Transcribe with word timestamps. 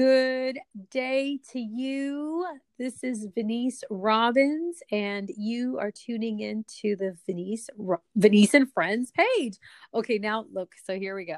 Good 0.00 0.60
day 0.90 1.40
to 1.52 1.60
you. 1.60 2.46
This 2.78 3.04
is 3.04 3.28
Venice 3.34 3.84
Robbins, 3.90 4.78
and 4.90 5.30
you 5.36 5.78
are 5.78 5.90
tuning 5.90 6.40
in 6.40 6.64
to 6.80 6.96
the 6.96 7.18
Venice 7.26 7.68
Venice 8.16 8.54
and 8.54 8.72
Friends 8.72 9.10
page. 9.10 9.58
Okay, 9.92 10.16
now 10.16 10.46
look. 10.54 10.72
So 10.86 10.98
here 10.98 11.14
we 11.14 11.26
go. 11.26 11.36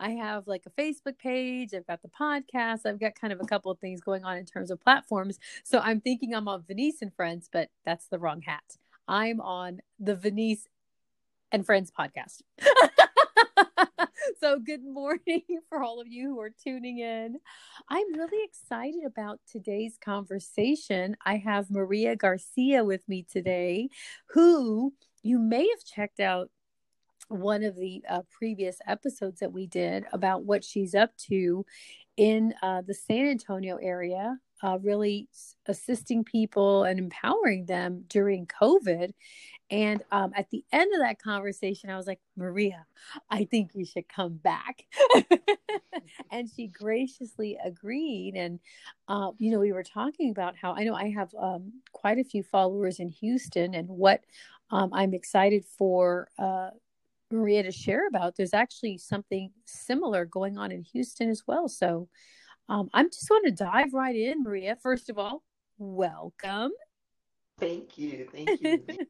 I 0.00 0.12
have 0.12 0.46
like 0.46 0.62
a 0.64 0.80
Facebook 0.80 1.18
page. 1.18 1.74
I've 1.74 1.86
got 1.86 2.00
the 2.00 2.08
podcast. 2.08 2.86
I've 2.86 2.98
got 2.98 3.14
kind 3.14 3.30
of 3.30 3.42
a 3.42 3.46
couple 3.46 3.70
of 3.70 3.78
things 3.78 4.00
going 4.00 4.24
on 4.24 4.38
in 4.38 4.46
terms 4.46 4.70
of 4.70 4.80
platforms. 4.80 5.38
So 5.62 5.78
I'm 5.78 6.00
thinking 6.00 6.34
I'm 6.34 6.48
on 6.48 6.64
Venice 6.66 7.02
and 7.02 7.14
Friends, 7.14 7.50
but 7.52 7.68
that's 7.84 8.08
the 8.08 8.18
wrong 8.18 8.40
hat. 8.40 8.64
I'm 9.06 9.38
on 9.42 9.80
the 10.00 10.14
Venice 10.14 10.66
and 11.52 11.66
Friends 11.66 11.92
podcast. 11.92 12.40
so, 14.40 14.58
good 14.58 14.84
morning 14.84 15.42
for 15.68 15.82
all 15.82 16.00
of 16.00 16.06
you 16.06 16.30
who 16.30 16.40
are 16.40 16.50
tuning 16.50 16.98
in. 16.98 17.36
I'm 17.88 18.12
really 18.14 18.44
excited 18.44 19.04
about 19.06 19.40
today's 19.50 19.96
conversation. 20.02 21.16
I 21.24 21.36
have 21.36 21.70
Maria 21.70 22.16
Garcia 22.16 22.84
with 22.84 23.08
me 23.08 23.26
today, 23.30 23.88
who 24.30 24.92
you 25.22 25.38
may 25.38 25.68
have 25.68 25.84
checked 25.84 26.20
out 26.20 26.50
one 27.28 27.62
of 27.62 27.76
the 27.76 28.02
uh, 28.08 28.22
previous 28.30 28.78
episodes 28.86 29.40
that 29.40 29.52
we 29.52 29.66
did 29.66 30.04
about 30.12 30.44
what 30.44 30.64
she's 30.64 30.94
up 30.94 31.16
to 31.28 31.64
in 32.16 32.54
uh, 32.62 32.82
the 32.86 32.94
San 32.94 33.26
Antonio 33.26 33.76
area 33.76 34.38
uh, 34.62 34.78
really 34.82 35.28
assisting 35.66 36.24
people 36.24 36.84
and 36.84 36.98
empowering 36.98 37.66
them 37.66 38.04
during 38.08 38.46
COVID. 38.46 39.12
And 39.70 40.02
um, 40.10 40.32
at 40.34 40.48
the 40.50 40.64
end 40.72 40.92
of 40.94 41.00
that 41.00 41.20
conversation, 41.20 41.90
I 41.90 41.96
was 41.96 42.06
like, 42.06 42.20
Maria, 42.36 42.86
I 43.28 43.44
think 43.44 43.72
you 43.74 43.84
should 43.84 44.08
come 44.08 44.34
back. 44.34 44.84
and 46.30 46.48
she 46.48 46.68
graciously 46.68 47.58
agreed. 47.62 48.34
And, 48.34 48.60
uh, 49.08 49.32
you 49.38 49.50
know, 49.50 49.58
we 49.58 49.72
were 49.72 49.82
talking 49.82 50.30
about 50.30 50.56
how 50.56 50.72
I 50.72 50.84
know 50.84 50.94
I 50.94 51.10
have 51.10 51.34
um, 51.38 51.72
quite 51.92 52.18
a 52.18 52.24
few 52.24 52.42
followers 52.42 52.98
in 52.98 53.08
Houston 53.08 53.74
and 53.74 53.88
what 53.88 54.24
um, 54.70 54.90
I'm 54.92 55.12
excited 55.12 55.64
for. 55.64 56.28
Uh, 56.38 56.70
Maria 57.30 57.62
to 57.62 57.70
share 57.70 58.06
about. 58.06 58.36
There's 58.36 58.54
actually 58.54 58.96
something 58.96 59.50
similar 59.66 60.24
going 60.24 60.56
on 60.56 60.72
in 60.72 60.82
Houston 60.82 61.28
as 61.28 61.42
well. 61.46 61.68
So 61.68 62.08
um, 62.68 62.88
I'm 62.94 63.10
just 63.10 63.28
want 63.28 63.44
to 63.46 63.50
dive 63.50 63.92
right 63.92 64.16
in, 64.16 64.42
Maria. 64.42 64.76
First 64.76 65.10
of 65.10 65.18
all, 65.18 65.42
welcome. 65.78 66.72
Thank 67.58 67.98
you. 67.98 68.28
Thank 68.32 68.60
you. 68.60 69.08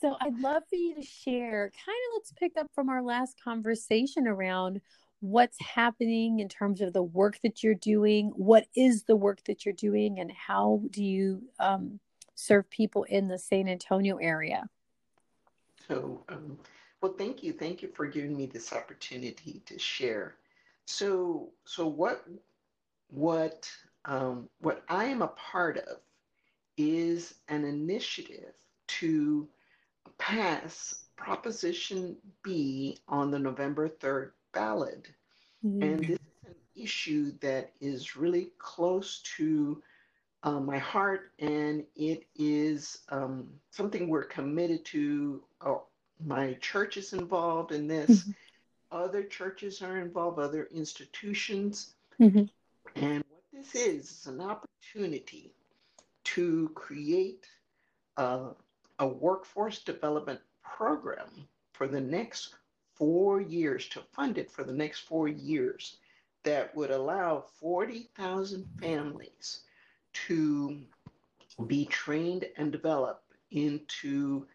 So 0.00 0.16
I'd 0.20 0.38
love 0.38 0.62
for 0.68 0.76
you 0.76 0.94
to 0.94 1.02
share 1.02 1.72
kind 1.84 1.98
of 2.08 2.14
let's 2.14 2.32
pick 2.32 2.52
up 2.58 2.68
from 2.74 2.88
our 2.88 3.02
last 3.02 3.36
conversation 3.42 4.26
around 4.26 4.80
what's 5.20 5.60
happening 5.60 6.40
in 6.40 6.48
terms 6.48 6.80
of 6.80 6.92
the 6.92 7.02
work 7.02 7.38
that 7.42 7.62
you're 7.62 7.74
doing. 7.74 8.32
What 8.36 8.66
is 8.74 9.02
the 9.04 9.16
work 9.16 9.42
that 9.44 9.64
you're 9.64 9.74
doing, 9.74 10.20
and 10.20 10.30
how 10.30 10.82
do 10.90 11.02
you 11.02 11.42
um, 11.58 11.98
serve 12.34 12.70
people 12.70 13.04
in 13.04 13.28
the 13.28 13.38
San 13.38 13.68
Antonio 13.68 14.16
area? 14.16 14.68
So, 15.88 16.22
um, 16.28 16.58
well, 17.00 17.14
thank 17.16 17.42
you. 17.42 17.52
Thank 17.52 17.82
you 17.82 17.88
for 17.94 18.06
giving 18.06 18.36
me 18.36 18.46
this 18.46 18.72
opportunity 18.72 19.62
to 19.66 19.78
share. 19.78 20.36
So, 20.86 21.50
so 21.64 21.86
what, 21.86 22.24
what, 23.08 23.70
um, 24.04 24.48
what 24.60 24.84
I 24.88 25.04
am 25.04 25.22
a 25.22 25.28
part 25.28 25.78
of 25.78 25.98
is 26.76 27.34
an 27.48 27.64
initiative 27.64 28.54
to 28.88 29.48
pass 30.18 31.04
Proposition 31.16 32.16
B 32.42 32.98
on 33.08 33.30
the 33.30 33.38
November 33.38 33.88
3rd 33.88 34.30
ballot. 34.52 35.08
Mm-hmm. 35.64 35.82
And 35.82 36.00
this 36.00 36.10
is 36.10 36.46
an 36.46 36.54
issue 36.76 37.32
that 37.40 37.72
is 37.80 38.16
really 38.16 38.50
close 38.58 39.20
to 39.36 39.82
uh, 40.44 40.60
my 40.60 40.78
heart, 40.78 41.32
and 41.40 41.84
it 41.96 42.24
is 42.36 43.00
um, 43.08 43.48
something 43.70 44.08
we're 44.08 44.24
committed 44.24 44.84
to. 44.86 45.42
Oh, 45.60 45.84
my 46.24 46.54
church 46.60 46.96
is 46.96 47.12
involved 47.12 47.72
in 47.72 47.86
this. 47.88 48.10
Mm-hmm 48.10 48.30
other 48.90 49.22
churches 49.22 49.82
are 49.82 49.98
involved, 49.98 50.38
other 50.38 50.68
institutions. 50.72 51.94
Mm-hmm. 52.20 52.44
And 52.96 53.24
what 53.28 53.42
this 53.52 53.74
is, 53.74 54.10
is 54.10 54.26
an 54.26 54.40
opportunity 54.40 55.52
to 56.24 56.70
create 56.74 57.46
a, 58.16 58.50
a 58.98 59.06
workforce 59.06 59.80
development 59.80 60.40
program 60.62 61.48
for 61.72 61.86
the 61.86 62.00
next 62.00 62.54
four 62.94 63.40
years, 63.40 63.88
to 63.88 64.00
fund 64.12 64.38
it 64.38 64.50
for 64.50 64.64
the 64.64 64.72
next 64.72 65.00
four 65.00 65.28
years, 65.28 65.98
that 66.44 66.74
would 66.74 66.90
allow 66.90 67.44
40,000 67.60 68.66
families 68.80 69.62
to 70.26 70.80
be 71.66 71.84
trained 71.86 72.46
and 72.56 72.72
developed 72.72 73.34
into 73.50 74.46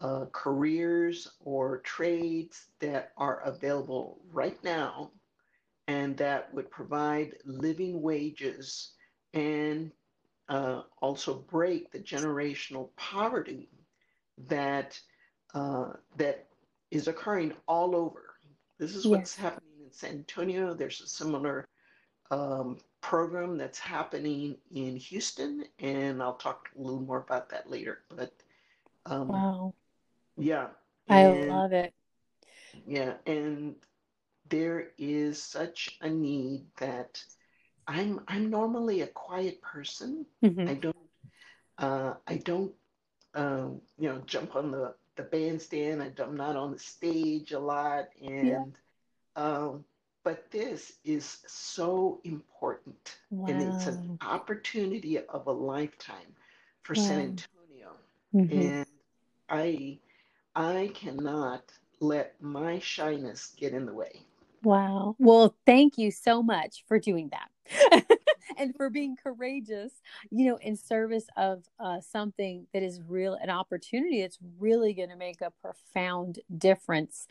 uh, 0.00 0.26
careers 0.32 1.28
or 1.40 1.78
trades 1.78 2.66
that 2.78 3.12
are 3.16 3.40
available 3.40 4.20
right 4.32 4.62
now 4.64 5.10
and 5.90 6.16
that 6.16 6.52
would 6.54 6.70
provide 6.70 7.34
living 7.44 8.00
wages 8.00 8.92
and 9.34 9.90
uh, 10.48 10.82
also 11.02 11.34
break 11.34 11.90
the 11.90 11.98
generational 11.98 12.90
poverty 12.96 13.68
that 14.48 14.98
uh, 15.54 15.90
that 16.16 16.46
is 16.90 17.08
occurring 17.08 17.52
all 17.66 17.94
over. 17.94 18.34
This 18.78 18.94
is 18.94 19.06
what's 19.06 19.36
yes. 19.36 19.42
happening 19.42 19.84
in 19.84 19.92
San 19.92 20.10
Antonio. 20.10 20.74
There's 20.74 21.00
a 21.00 21.06
similar 21.06 21.68
um, 22.30 22.78
program 23.00 23.58
that's 23.58 23.78
happening 23.78 24.56
in 24.70 24.96
Houston, 24.96 25.64
and 25.78 26.22
I'll 26.22 26.34
talk 26.34 26.68
a 26.76 26.80
little 26.80 27.00
more 27.00 27.18
about 27.18 27.48
that 27.50 27.70
later. 27.70 28.00
But 28.08 28.32
um, 29.06 29.28
wow. 29.28 29.74
Yeah. 30.36 30.68
I 31.08 31.26
love 31.26 31.72
it. 31.72 31.92
Yeah. 32.86 33.14
And 33.26 33.74
there 34.48 34.88
is 34.98 35.42
such 35.42 35.98
a 36.00 36.08
need 36.08 36.64
that 36.78 37.22
I'm 37.86 38.20
I'm 38.28 38.50
normally 38.50 39.00
a 39.00 39.06
quiet 39.08 39.60
person. 39.62 40.26
Mm-hmm. 40.44 40.68
I 40.68 40.74
don't 40.74 40.96
uh, 41.78 42.14
I 42.26 42.36
don't 42.36 42.72
um, 43.34 43.80
you 43.98 44.08
know 44.08 44.18
jump 44.26 44.56
on 44.56 44.70
the 44.70 44.94
the 45.16 45.22
bandstand. 45.22 46.02
I, 46.02 46.22
am 46.22 46.36
not 46.36 46.56
on 46.56 46.72
the 46.72 46.78
stage 46.78 47.52
a 47.52 47.58
lot, 47.58 48.08
and 48.22 48.48
yeah. 48.48 48.64
um, 49.36 49.84
but 50.24 50.50
this 50.50 50.94
is 51.04 51.38
so 51.46 52.20
important, 52.24 53.16
wow. 53.30 53.46
and 53.48 53.62
it's 53.62 53.86
an 53.86 54.18
opportunity 54.22 55.18
of 55.18 55.46
a 55.46 55.52
lifetime 55.52 56.34
for 56.82 56.94
wow. 56.94 57.02
San 57.02 57.20
Antonio, 57.20 57.92
mm-hmm. 58.34 58.60
and 58.60 58.86
I 59.48 59.98
I 60.54 60.90
cannot 60.94 61.62
let 62.00 62.34
my 62.40 62.78
shyness 62.78 63.52
get 63.56 63.72
in 63.72 63.86
the 63.86 63.92
way. 63.92 64.22
Wow. 64.62 65.16
Well, 65.18 65.54
thank 65.64 65.96
you 65.96 66.10
so 66.10 66.42
much 66.42 66.84
for 66.86 66.98
doing 66.98 67.30
that. 67.30 68.04
and 68.56 68.74
for 68.76 68.90
being 68.90 69.16
courageous, 69.16 69.92
you 70.30 70.46
know, 70.46 70.56
in 70.56 70.76
service 70.76 71.26
of 71.36 71.64
uh, 71.78 72.00
something 72.00 72.66
that 72.72 72.82
is 72.82 73.00
real, 73.06 73.34
an 73.34 73.50
opportunity 73.50 74.22
that's 74.22 74.38
really 74.58 74.94
going 74.94 75.10
to 75.10 75.16
make 75.16 75.40
a 75.40 75.52
profound 75.62 76.40
difference. 76.56 77.26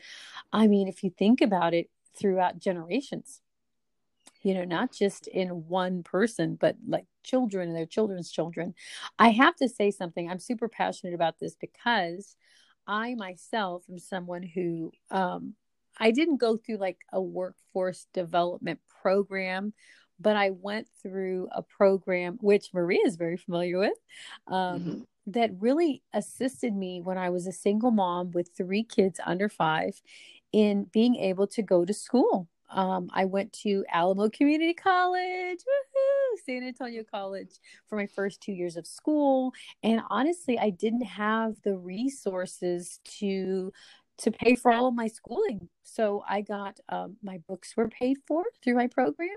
I 0.52 0.66
mean, 0.66 0.88
if 0.88 1.02
you 1.02 1.10
think 1.10 1.40
about 1.40 1.74
it 1.74 1.90
throughout 2.18 2.58
generations, 2.58 3.40
you 4.42 4.54
know, 4.54 4.64
not 4.64 4.92
just 4.92 5.26
in 5.28 5.68
one 5.68 6.02
person, 6.02 6.56
but 6.58 6.76
like 6.86 7.04
children 7.22 7.68
and 7.68 7.76
their 7.76 7.86
children's 7.86 8.30
children. 8.30 8.74
I 9.18 9.30
have 9.30 9.56
to 9.56 9.68
say 9.68 9.90
something. 9.90 10.30
I'm 10.30 10.38
super 10.38 10.68
passionate 10.68 11.14
about 11.14 11.38
this 11.38 11.56
because 11.60 12.36
I 12.86 13.14
myself 13.14 13.84
am 13.90 13.98
someone 13.98 14.42
who 14.42 14.92
um, 15.10 15.54
I 15.98 16.10
didn't 16.10 16.38
go 16.38 16.56
through 16.56 16.78
like 16.78 16.98
a 17.12 17.20
workforce 17.20 18.06
development 18.14 18.80
program, 19.02 19.74
but 20.20 20.36
I 20.36 20.50
went 20.50 20.88
through 21.02 21.48
a 21.52 21.62
program 21.62 22.38
which 22.40 22.70
Maria 22.72 23.00
is 23.06 23.16
very 23.16 23.36
familiar 23.36 23.78
with. 23.78 23.98
Um, 24.46 24.80
mm-hmm. 24.80 25.00
That 25.26 25.50
really 25.60 26.02
assisted 26.12 26.74
me 26.74 27.00
when 27.00 27.18
I 27.18 27.30
was 27.30 27.46
a 27.46 27.52
single 27.52 27.90
mom 27.90 28.32
with 28.32 28.50
three 28.56 28.82
kids 28.82 29.20
under 29.24 29.48
five 29.48 30.00
in 30.52 30.84
being 30.92 31.14
able 31.16 31.46
to 31.48 31.62
go 31.62 31.84
to 31.84 31.94
school. 31.94 32.48
Um, 32.70 33.10
I 33.12 33.24
went 33.24 33.52
to 33.64 33.84
Alamo 33.92 34.28
Community 34.30 34.74
College. 34.74 35.58
Woo-hoo! 35.66 36.36
San 36.44 36.62
Antonio 36.66 37.02
College 37.02 37.58
for 37.86 37.96
my 37.96 38.06
first 38.06 38.40
two 38.40 38.52
years 38.52 38.76
of 38.76 38.86
school. 38.86 39.52
And 39.82 40.00
honestly, 40.08 40.58
I 40.58 40.70
didn't 40.70 41.04
have 41.04 41.56
the 41.62 41.76
resources 41.76 43.00
to 43.18 43.72
to 44.20 44.30
pay 44.30 44.54
for 44.54 44.72
all 44.72 44.86
of 44.88 44.94
my 44.94 45.06
schooling. 45.06 45.68
So 45.82 46.22
I 46.28 46.42
got 46.42 46.78
um, 46.88 47.16
my 47.22 47.38
books 47.48 47.76
were 47.76 47.88
paid 47.88 48.18
for 48.26 48.44
through 48.62 48.74
my 48.74 48.86
program, 48.86 49.36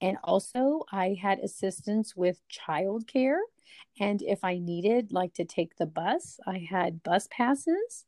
and 0.00 0.18
also 0.24 0.84
I 0.92 1.16
had 1.20 1.38
assistance 1.38 2.14
with 2.16 2.40
childcare. 2.48 3.40
And 4.00 4.22
if 4.22 4.44
I 4.44 4.58
needed 4.58 5.12
like 5.12 5.34
to 5.34 5.44
take 5.44 5.76
the 5.76 5.86
bus, 5.86 6.38
I 6.46 6.66
had 6.68 7.02
bus 7.02 7.28
passes, 7.30 8.04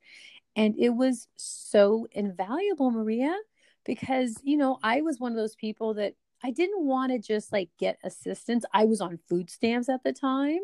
and 0.56 0.74
it 0.78 0.90
was 0.90 1.28
so 1.36 2.06
invaluable, 2.12 2.90
Maria, 2.90 3.36
because 3.84 4.38
you 4.42 4.56
know 4.56 4.78
I 4.82 5.02
was 5.02 5.20
one 5.20 5.32
of 5.32 5.38
those 5.38 5.56
people 5.56 5.94
that 5.94 6.14
I 6.42 6.50
didn't 6.50 6.84
want 6.84 7.12
to 7.12 7.18
just 7.18 7.52
like 7.52 7.70
get 7.78 7.98
assistance. 8.04 8.64
I 8.72 8.84
was 8.84 9.00
on 9.00 9.18
food 9.28 9.50
stamps 9.50 9.88
at 9.88 10.02
the 10.04 10.12
time. 10.12 10.60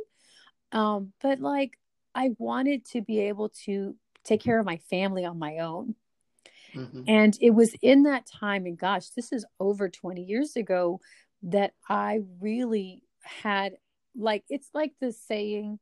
Um, 0.72 1.12
but 1.22 1.40
like 1.40 1.78
I 2.14 2.30
wanted 2.38 2.84
to 2.86 3.02
be 3.02 3.20
able 3.20 3.50
to 3.64 3.96
take 4.24 4.42
care 4.42 4.58
of 4.58 4.66
my 4.66 4.78
family 4.90 5.24
on 5.24 5.38
my 5.38 5.58
own. 5.58 5.94
Mm-hmm. 6.74 7.02
And 7.06 7.38
it 7.40 7.50
was 7.50 7.74
in 7.82 8.04
that 8.04 8.26
time, 8.26 8.66
and 8.66 8.78
gosh, 8.78 9.10
this 9.10 9.32
is 9.32 9.46
over 9.60 9.88
20 9.88 10.22
years 10.22 10.56
ago, 10.56 11.00
that 11.44 11.72
I 11.88 12.20
really 12.40 13.02
had 13.22 13.76
like, 14.16 14.44
it's 14.48 14.68
like 14.74 14.92
the 15.00 15.12
saying, 15.12 15.78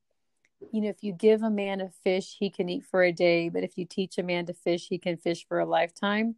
you 0.73 0.81
know, 0.81 0.89
if 0.89 1.03
you 1.03 1.13
give 1.13 1.43
a 1.43 1.51
man 1.51 1.81
a 1.81 1.91
fish, 2.05 2.37
he 2.39 2.51
can 2.51 2.69
eat 2.69 2.85
for 2.85 3.03
a 3.03 3.13
day, 3.13 3.49
but 3.49 3.65
if 3.65 3.77
you 3.77 3.85
teach 3.85 4.19
a 4.19 4.23
man 4.23 4.47
to 4.47 4.55
fish, 4.55 4.87
he 4.89 4.99
can 4.99 5.17
fish 5.17 5.47
for 5.47 5.59
a 5.59 5.67
lifetime. 5.67 6.37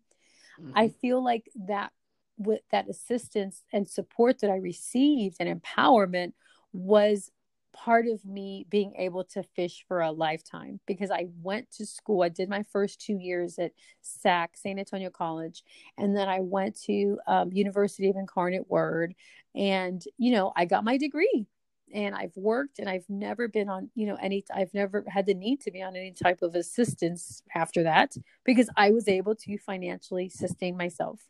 Mm-hmm. 0.60 0.72
I 0.74 0.88
feel 0.88 1.22
like 1.22 1.50
that 1.66 1.92
with 2.36 2.60
that 2.72 2.88
assistance 2.88 3.62
and 3.72 3.88
support 3.88 4.40
that 4.40 4.50
I 4.50 4.56
received 4.56 5.36
and 5.40 5.62
empowerment 5.62 6.32
was 6.72 7.30
part 7.74 8.06
of 8.06 8.24
me 8.24 8.66
being 8.70 8.94
able 8.96 9.24
to 9.24 9.42
fish 9.42 9.84
for 9.86 10.00
a 10.00 10.12
lifetime 10.12 10.80
because 10.86 11.10
I 11.10 11.26
went 11.42 11.70
to 11.72 11.84
school. 11.84 12.22
I 12.22 12.28
did 12.28 12.48
my 12.48 12.62
first 12.62 13.00
two 13.00 13.18
years 13.18 13.58
at 13.58 13.72
SAC, 14.00 14.56
San 14.56 14.78
Antonio 14.78 15.10
College, 15.10 15.62
and 15.98 16.16
then 16.16 16.28
I 16.28 16.40
went 16.40 16.80
to 16.82 17.18
um, 17.26 17.52
University 17.52 18.08
of 18.08 18.16
Incarnate 18.16 18.70
Word, 18.70 19.14
and 19.54 20.02
you 20.16 20.32
know 20.32 20.52
I 20.56 20.64
got 20.64 20.84
my 20.84 20.96
degree. 20.96 21.46
And 21.92 22.14
I've 22.14 22.34
worked, 22.34 22.80
and 22.80 22.88
I've 22.88 23.04
never 23.08 23.46
been 23.46 23.68
on, 23.68 23.88
you 23.94 24.06
know, 24.06 24.16
any. 24.20 24.42
I've 24.52 24.72
never 24.74 25.04
had 25.06 25.26
the 25.26 25.34
need 25.34 25.60
to 25.60 25.70
be 25.70 25.82
on 25.82 25.94
any 25.94 26.12
type 26.12 26.42
of 26.42 26.56
assistance 26.56 27.42
after 27.54 27.84
that 27.84 28.16
because 28.44 28.68
I 28.76 28.90
was 28.90 29.06
able 29.06 29.36
to 29.36 29.58
financially 29.58 30.28
sustain 30.28 30.76
myself. 30.76 31.20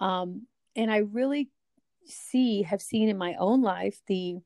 Um, 0.00 0.46
and 0.74 0.90
I 0.90 0.98
really 0.98 1.50
see, 2.06 2.62
have 2.62 2.82
seen 2.82 3.08
in 3.08 3.18
my 3.18 3.34
own 3.38 3.62
life 3.62 4.00
the 4.08 4.38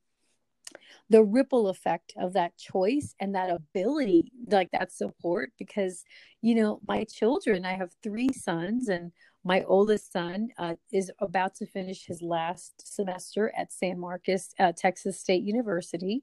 the 1.11 1.23
ripple 1.23 1.69
effect 1.69 2.12
of 2.19 2.32
that 2.35 2.56
choice 2.56 3.15
and 3.20 3.35
that 3.35 3.50
ability 3.50 4.31
like 4.50 4.70
that 4.73 4.93
support 4.93 5.53
because 5.59 6.05
you 6.43 6.55
know 6.55 6.81
my 6.87 7.05
children 7.05 7.65
i 7.65 7.75
have 7.75 7.91
three 8.03 8.29
sons 8.32 8.88
and 8.88 9.12
my 9.44 9.62
oldest 9.62 10.12
son 10.12 10.49
uh, 10.59 10.75
is 10.93 11.11
about 11.20 11.55
to 11.55 11.65
finish 11.65 12.05
his 12.05 12.20
last 12.20 12.75
semester 12.85 13.53
at 13.56 13.73
san 13.73 13.99
marcos 13.99 14.50
uh, 14.59 14.73
texas 14.76 15.20
state 15.20 15.43
university. 15.43 16.23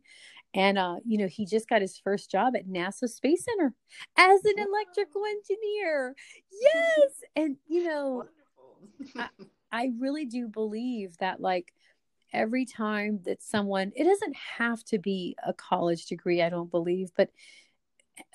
And 0.54 0.78
uh, 0.78 0.96
you 1.06 1.18
know 1.18 1.28
he 1.28 1.46
just 1.46 1.68
got 1.68 1.82
his 1.82 1.98
first 1.98 2.32
job 2.32 2.56
at 2.56 2.68
nasa 2.68 3.10
space 3.10 3.44
center 3.44 3.74
as 4.18 4.44
an 4.46 4.56
electrical 4.58 5.24
engineer. 5.26 6.16
Yes! 6.62 7.12
And 7.36 7.58
you 7.68 7.84
know 7.84 8.24
I, 9.18 9.28
I 9.72 9.92
really 10.00 10.26
do 10.26 10.48
believe 10.48 11.18
that 11.18 11.42
like 11.42 11.74
every 12.36 12.66
time 12.66 13.20
that 13.26 13.42
someone 13.42 13.92
it 13.96 14.04
doesn't 14.04 14.36
have 14.36 14.84
to 14.84 15.00
be 15.00 15.36
a 15.46 15.54
college 15.54 16.06
degree 16.06 16.42
i 16.42 16.50
don't 16.50 16.72
believe 16.72 17.10
but 17.16 17.30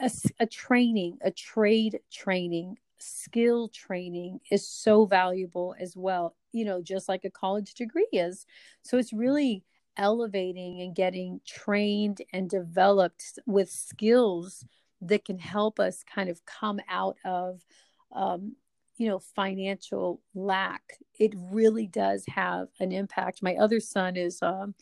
a, 0.00 0.10
a 0.40 0.46
training 0.46 1.18
a 1.22 1.30
trade 1.30 2.00
training 2.12 2.76
skill 2.98 3.68
training 3.68 4.40
is 4.50 4.66
so 4.68 5.06
valuable 5.06 5.74
as 5.80 5.96
well 5.96 6.34
you 6.52 6.64
know 6.64 6.82
just 6.82 7.08
like 7.08 7.24
a 7.24 7.30
college 7.30 7.74
degree 7.74 8.08
is. 8.12 8.46
So 8.82 8.98
it's 8.98 9.12
really 9.12 9.64
elevating 9.96 10.80
and 10.80 10.94
getting 10.94 11.40
trained 11.46 12.22
and 12.32 12.48
developed 12.48 13.38
with 13.46 13.70
skills 13.70 14.64
that 15.02 15.24
can 15.24 15.38
help 15.38 15.80
us 15.80 16.04
kind 16.04 16.28
of 16.28 16.44
come 16.44 16.80
out 16.88 17.16
of 17.24 17.64
um, 18.12 18.56
you 19.00 19.08
know 19.08 19.18
financial 19.18 20.20
lack 20.34 20.82
it 21.18 21.32
really 21.50 21.86
does 21.86 22.22
have 22.28 22.68
an 22.80 22.92
impact. 22.92 23.42
My 23.42 23.56
other 23.56 23.80
son 23.80 24.14
is 24.14 24.42
um, 24.42 24.74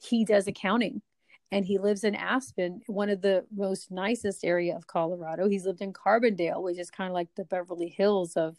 he 0.00 0.24
does 0.24 0.46
accounting 0.46 1.02
and 1.50 1.64
he 1.64 1.78
lives 1.78 2.04
in 2.04 2.14
aspen 2.14 2.80
one 2.86 3.10
of 3.10 3.22
the 3.22 3.44
most 3.54 3.90
nicest 3.90 4.44
area 4.44 4.76
of 4.76 4.86
colorado. 4.86 5.48
He's 5.48 5.66
lived 5.66 5.82
in 5.82 5.92
carbondale 5.92 6.62
which 6.62 6.78
is 6.78 6.92
kind 6.92 7.08
of 7.10 7.14
like 7.14 7.28
the 7.34 7.44
beverly 7.44 7.88
hills 7.88 8.36
of 8.36 8.56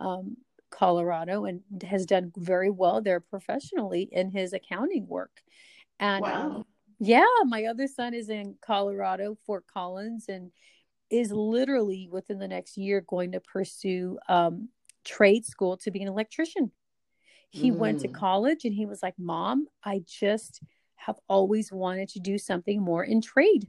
um, 0.00 0.36
colorado 0.70 1.46
and 1.46 1.60
has 1.82 2.06
done 2.06 2.32
very 2.36 2.70
well 2.70 3.02
there 3.02 3.20
professionally 3.20 4.08
in 4.12 4.30
his 4.30 4.52
accounting 4.52 5.08
work. 5.08 5.42
And 5.98 6.22
wow. 6.22 6.46
um, 6.46 6.64
yeah 7.00 7.24
my 7.46 7.64
other 7.64 7.88
son 7.88 8.14
is 8.14 8.28
in 8.28 8.54
colorado 8.64 9.36
fort 9.44 9.64
collins 9.66 10.26
and 10.28 10.52
is 11.10 11.32
literally 11.32 12.08
within 12.10 12.38
the 12.38 12.48
next 12.48 12.76
year 12.76 13.00
going 13.06 13.32
to 13.32 13.40
pursue 13.40 14.18
um, 14.28 14.68
trade 15.04 15.44
school 15.44 15.76
to 15.78 15.90
be 15.90 16.02
an 16.02 16.08
electrician. 16.08 16.70
He 17.50 17.70
mm. 17.70 17.76
went 17.76 18.00
to 18.00 18.08
mm. 18.08 18.14
college 18.14 18.64
and 18.64 18.74
he 18.74 18.86
was 18.86 19.02
like, 19.02 19.14
Mom, 19.18 19.66
I 19.84 20.02
just 20.06 20.60
have 20.96 21.16
always 21.28 21.70
wanted 21.70 22.08
to 22.10 22.20
do 22.20 22.38
something 22.38 22.82
more 22.82 23.04
in 23.04 23.20
trade, 23.20 23.68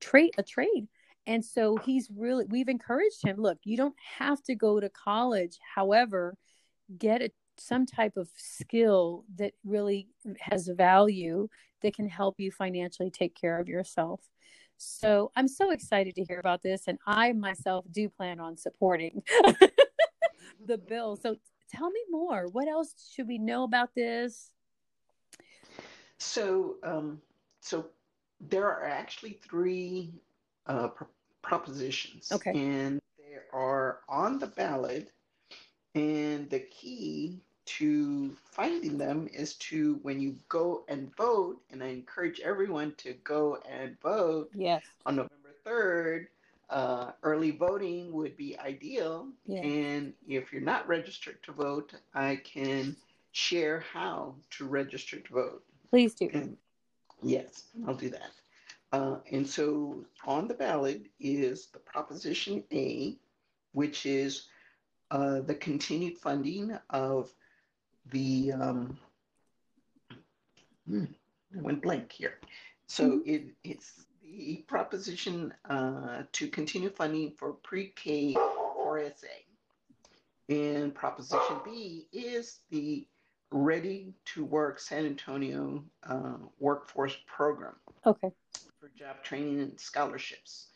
trade, 0.00 0.32
a 0.38 0.42
trade. 0.42 0.88
And 1.26 1.44
so 1.44 1.76
he's 1.76 2.08
really, 2.14 2.46
we've 2.48 2.68
encouraged 2.68 3.22
him 3.22 3.36
look, 3.36 3.58
you 3.64 3.76
don't 3.76 3.96
have 4.18 4.42
to 4.44 4.54
go 4.54 4.80
to 4.80 4.88
college. 4.88 5.58
However, 5.74 6.36
get 6.96 7.22
a, 7.22 7.30
some 7.58 7.86
type 7.86 8.16
of 8.16 8.30
skill 8.36 9.24
that 9.36 9.52
really 9.64 10.08
has 10.40 10.68
value 10.68 11.48
that 11.82 11.94
can 11.94 12.08
help 12.08 12.36
you 12.38 12.50
financially 12.50 13.10
take 13.10 13.34
care 13.34 13.58
of 13.58 13.68
yourself. 13.68 14.20
So 14.82 15.30
I'm 15.36 15.46
so 15.46 15.72
excited 15.72 16.14
to 16.14 16.24
hear 16.24 16.40
about 16.40 16.62
this. 16.62 16.84
And 16.86 16.98
I 17.06 17.32
myself 17.32 17.84
do 17.90 18.08
plan 18.08 18.40
on 18.40 18.56
supporting 18.56 19.22
the 20.66 20.78
bill. 20.78 21.16
So 21.16 21.36
tell 21.70 21.90
me 21.90 22.00
more. 22.10 22.48
What 22.48 22.66
else 22.66 22.94
should 23.14 23.28
we 23.28 23.36
know 23.36 23.64
about 23.64 23.90
this? 23.94 24.52
So, 26.16 26.76
um, 26.82 27.20
so 27.60 27.86
there 28.40 28.66
are 28.66 28.86
actually 28.86 29.38
three 29.46 30.14
uh, 30.66 30.88
propositions. 31.42 32.32
Okay. 32.32 32.52
And 32.54 33.00
they 33.18 33.36
are 33.52 34.00
on 34.08 34.38
the 34.38 34.46
ballot. 34.46 35.12
And 35.94 36.48
the 36.48 36.60
key 36.60 37.42
to 37.78 38.36
finding 38.44 38.98
them 38.98 39.28
is 39.32 39.54
to 39.54 40.00
when 40.02 40.20
you 40.20 40.34
go 40.48 40.84
and 40.88 41.14
vote, 41.16 41.60
and 41.70 41.82
I 41.82 41.88
encourage 41.88 42.40
everyone 42.40 42.94
to 42.98 43.12
go 43.24 43.58
and 43.68 44.00
vote 44.00 44.50
yes. 44.54 44.82
on 45.06 45.16
November 45.16 45.54
3rd. 45.64 46.26
Uh, 46.68 47.10
early 47.24 47.50
voting 47.50 48.12
would 48.12 48.36
be 48.36 48.56
ideal. 48.58 49.28
Yes. 49.46 49.64
And 49.64 50.12
if 50.28 50.52
you're 50.52 50.62
not 50.62 50.86
registered 50.86 51.42
to 51.42 51.52
vote, 51.52 51.92
I 52.14 52.36
can 52.36 52.96
share 53.32 53.80
how 53.92 54.34
to 54.50 54.66
register 54.66 55.18
to 55.18 55.32
vote. 55.32 55.64
Please 55.90 56.14
do. 56.14 56.30
And 56.32 56.56
yes, 57.22 57.64
I'll 57.86 57.94
do 57.94 58.10
that. 58.10 58.30
Uh, 58.92 59.16
and 59.30 59.46
so 59.46 60.04
on 60.24 60.48
the 60.48 60.54
ballot 60.54 61.06
is 61.20 61.66
the 61.66 61.78
Proposition 61.78 62.62
A, 62.72 63.16
which 63.72 64.06
is 64.06 64.46
uh, 65.10 65.40
the 65.40 65.54
continued 65.54 66.18
funding 66.18 66.76
of 66.90 67.32
the 68.10 68.52
um, 68.52 68.98
hmm, 70.88 71.04
I 71.56 71.62
went 71.62 71.82
blank 71.82 72.12
here. 72.12 72.38
So 72.86 73.04
mm-hmm. 73.04 73.28
it, 73.28 73.44
it's 73.64 74.06
the 74.22 74.64
proposition 74.66 75.52
uh, 75.68 76.22
to 76.32 76.48
continue 76.48 76.90
funding 76.90 77.32
for 77.36 77.52
pre-K 77.52 78.34
for 78.34 79.02
SA. 79.16 79.26
And 80.48 80.94
proposition 80.94 81.60
B 81.64 82.08
is 82.12 82.58
the 82.70 83.06
Ready 83.52 84.14
to 84.26 84.44
Work 84.44 84.78
San 84.78 85.06
Antonio 85.06 85.84
uh, 86.04 86.36
Workforce 86.60 87.16
Program. 87.26 87.74
Okay. 88.06 88.30
For 88.78 88.88
job 88.96 89.22
training 89.24 89.60
and 89.60 89.78
scholarships. 89.78 90.68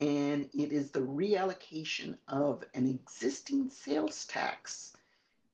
And 0.00 0.48
it 0.54 0.72
is 0.72 0.90
the 0.90 1.00
reallocation 1.00 2.16
of 2.28 2.64
an 2.74 2.88
existing 2.88 3.70
sales 3.70 4.24
tax 4.26 4.92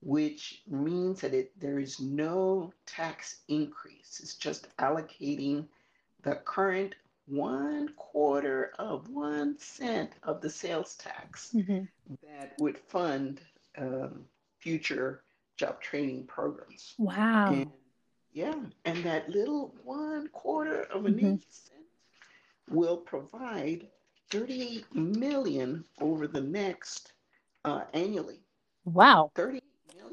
which 0.07 0.63
means 0.69 1.21
that 1.21 1.35
it, 1.35 1.51
there 1.59 1.81
is 1.81 1.99
no 1.99 2.73
tax 2.87 3.39
increase. 3.49 4.21
It's 4.23 4.37
just 4.37 4.69
allocating 4.77 5.67
the 6.23 6.37
current 6.45 6.95
one 7.27 7.89
quarter 7.97 8.71
of 8.79 9.09
one 9.09 9.59
cent 9.59 10.13
of 10.23 10.41
the 10.41 10.49
sales 10.49 10.95
tax 10.95 11.51
mm-hmm. 11.53 11.83
that 12.23 12.53
would 12.61 12.79
fund 12.79 13.41
um, 13.79 14.25
future 14.61 15.25
job 15.57 15.81
training 15.81 16.23
programs. 16.29 16.95
Wow. 16.99 17.53
And, 17.53 17.73
yeah, 18.33 18.55
and 18.85 19.03
that 19.03 19.29
little 19.29 19.75
one 19.83 20.29
quarter 20.29 20.83
of 20.83 21.05
an 21.07 21.15
mm-hmm. 21.15 21.35
cent 21.49 21.85
will 22.71 22.99
provide 22.99 23.89
38 24.31 24.85
million 24.95 25.85
over 26.01 26.29
the 26.29 26.43
next 26.43 27.13
uh, 27.65 27.83
annually. 27.93 28.39
Wow. 28.85 29.33
30 29.35 29.63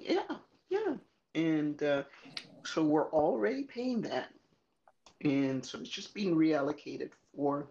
yeah, 0.10 0.38
yeah. 0.70 0.96
And 1.36 1.82
uh, 1.82 2.04
so 2.66 2.84
we're 2.84 3.10
already 3.12 3.64
paying 3.64 4.02
that. 4.02 4.30
And 5.24 5.66
so 5.66 5.80
it's 5.80 5.90
just 5.90 6.14
being 6.14 6.36
reallocated 6.36 7.12
for 7.36 7.68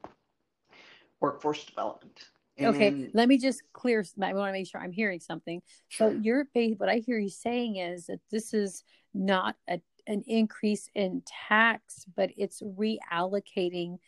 workforce 1.21 1.65
development. 1.65 2.29
okay, 2.61 2.89
And 2.89 3.11
let 3.15 3.29
me 3.29 3.39
just 3.39 3.63
clear. 3.73 4.05
I 4.21 4.33
want 4.33 4.49
to 4.49 4.53
make 4.53 4.67
sure 4.67 4.81
I'm 4.81 4.93
hearing 4.93 5.21
something. 5.21 5.63
So 5.91 6.19
you're 6.23 6.47
what 6.79 6.89
I 6.89 6.97
hear 6.97 7.19
you 7.19 7.29
saying 7.29 7.77
is 7.77 8.07
that 8.07 8.21
this 8.31 8.55
is 8.55 8.85
not 9.15 9.57
a, 9.69 9.81
an 10.07 10.25
increase 10.27 10.89
in 10.95 11.23
tax, 11.49 12.07
but 12.17 12.31
it's 12.37 12.63
reallocating 12.63 13.99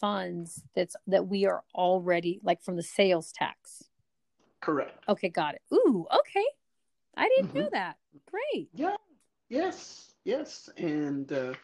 funds 0.00 0.62
that's 0.74 0.96
that 1.06 1.28
we 1.28 1.46
are 1.46 1.62
already 1.74 2.40
like 2.42 2.62
from 2.62 2.76
the 2.76 2.82
sales 2.82 3.32
tax. 3.32 3.84
correct. 4.60 5.04
Okay, 5.08 5.28
got 5.28 5.54
it. 5.54 5.62
Ooh, 5.72 6.06
okay. 6.12 6.44
I 7.16 7.28
didn't 7.28 7.54
know 7.54 7.60
hmm 7.60 7.68
that. 7.72 7.96
Great. 8.26 8.70
Yeah, 8.72 8.96
yes, 9.48 10.14
yes, 10.24 10.68
and 10.76 11.30
uh, 11.32 11.54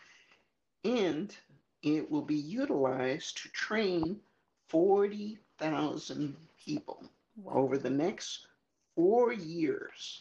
and 0.84 1.36
it 1.82 2.10
will 2.10 2.22
be 2.22 2.36
utilized 2.36 3.38
to 3.42 3.48
train 3.50 4.20
40,000 4.68 6.36
people 6.64 7.04
Wow. 7.36 7.62
over 7.62 7.78
the 7.78 7.90
next 7.90 8.46
four 8.94 9.32
years. 9.32 10.20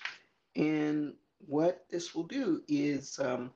And 0.55 1.13
what 1.47 1.85
this 1.89 2.13
will 2.15 2.23
do 2.27 2.61
is 2.67 3.19
um, 3.19 3.51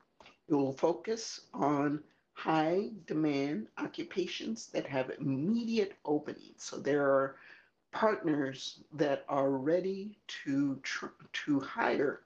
it 0.47 0.53
will 0.55 0.73
focus 0.73 1.41
on 1.53 2.03
high 2.33 2.89
demand 3.05 3.67
occupations 3.77 4.67
that 4.67 4.85
have 4.87 5.11
immediate 5.19 5.93
openings. 6.05 6.63
So 6.63 6.77
there 6.77 7.03
are 7.03 7.35
partners 7.91 8.79
that 8.93 9.25
are 9.27 9.51
ready 9.51 10.17
to 10.27 10.79
tr- 10.83 11.07
to 11.33 11.59
hire 11.59 12.21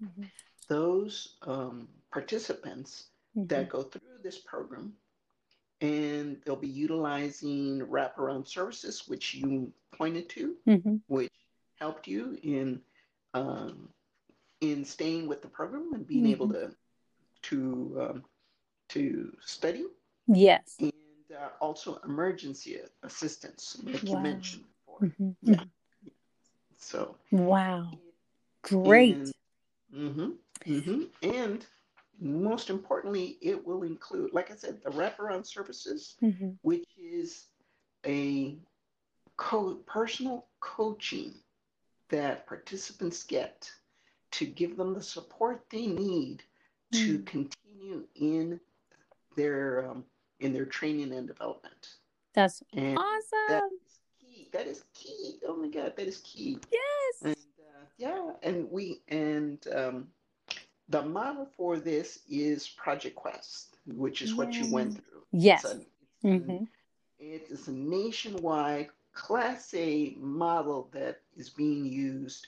hmm 0.00 0.24
those 0.68 1.36
um, 1.42 1.88
participants 2.12 3.06
hmm 3.34 3.44
that 3.46 3.70
go 3.70 3.82
through 3.82 4.18
this 4.22 4.38
program 4.38 4.92
and 5.80 6.36
they'll 6.44 6.56
be 6.56 6.68
utilizing 6.68 7.80
wraparound 7.86 8.46
services, 8.46 9.04
which 9.08 9.32
you 9.34 9.72
pointed 9.92 10.28
to, 10.28 10.54
hmm 10.66 10.96
which 11.06 11.32
helped 11.80 12.06
you 12.08 12.36
in 12.42 12.80
um, 13.34 13.88
in 14.60 14.84
staying 14.84 15.28
with 15.28 15.40
the 15.40 15.48
program 15.48 15.92
and 15.94 16.06
being 16.06 16.26
able 16.26 16.48
hmm 16.48 16.52
to 16.54 16.74
to 17.42 17.96
um, 18.10 18.24
to 18.88 19.32
study, 19.40 19.84
Yes. 20.26 20.76
and 20.80 20.92
uh, 21.34 21.50
also 21.60 21.98
emergency 22.04 22.78
assistance, 23.04 23.80
like 23.84 24.02
you 24.02 24.18
mentioned 24.18 24.64
before. 25.00 25.08
hmm 25.18 25.30
Yeah. 25.42 25.64
So, 26.78 27.16
Wow. 27.30 27.90
Great. 28.62 29.16
and 29.16 29.32
hmm 29.92 30.30
hmm 30.64 31.02
and 31.22 31.66
most 32.20 32.68
importantly, 32.70 33.38
it 33.40 33.64
will 33.64 33.84
include, 33.84 34.32
like 34.32 34.50
I 34.50 34.56
said, 34.56 34.82
the 34.82 34.90
wraparound 34.90 35.46
services, 35.46 36.16
hmm 36.20 36.50
which 36.62 36.84
is 36.96 37.46
a 38.06 38.56
co- 39.36 39.76
personal 39.86 40.46
coaching 40.60 41.34
that 42.08 42.46
participants 42.46 43.22
get 43.24 43.70
to 44.32 44.46
give 44.46 44.76
them 44.76 44.94
the 44.94 45.02
support 45.02 45.64
they 45.70 45.86
need 45.86 46.42
to 46.92 47.18
Mm. 47.18 47.26
continue 47.26 48.06
in 48.14 48.60
their 49.36 49.88
um, 49.90 50.04
in 50.40 50.52
their 50.52 50.64
training 50.66 51.12
and 51.12 51.26
development. 51.26 51.96
That's 52.34 52.62
And 52.72 52.96
awesome. 52.96 53.70
is 53.86 53.87
key. 54.50 54.58
That 54.58 54.66
is 54.66 54.84
key. 54.94 55.38
Oh 55.46 55.56
my 55.56 55.68
God, 55.68 55.94
that 55.96 56.06
is 56.06 56.18
key. 56.18 56.58
Yes. 56.72 57.22
And 57.22 57.36
uh, 57.58 57.84
yeah, 57.96 58.30
and 58.42 58.70
we 58.70 59.00
and 59.08 59.64
um, 59.74 60.08
the 60.88 61.02
model 61.02 61.48
for 61.56 61.78
this 61.78 62.20
is 62.28 62.68
Project 62.68 63.16
Quest, 63.16 63.76
which 63.86 64.22
is 64.22 64.34
what 64.34 64.52
you 64.54 64.72
went 64.72 64.94
through. 64.94 65.22
Yes. 65.32 65.64
It's 65.64 65.74
a, 65.74 65.76
it's 65.76 65.86
a, 66.24 66.28
hmm 66.28 66.64
it 67.18 67.48
is 67.50 67.68
a 67.68 67.72
nationwide 67.72 68.90
Class 69.12 69.74
A 69.74 70.14
model 70.18 70.88
that 70.92 71.20
is 71.36 71.50
being 71.50 71.84
used 71.84 72.46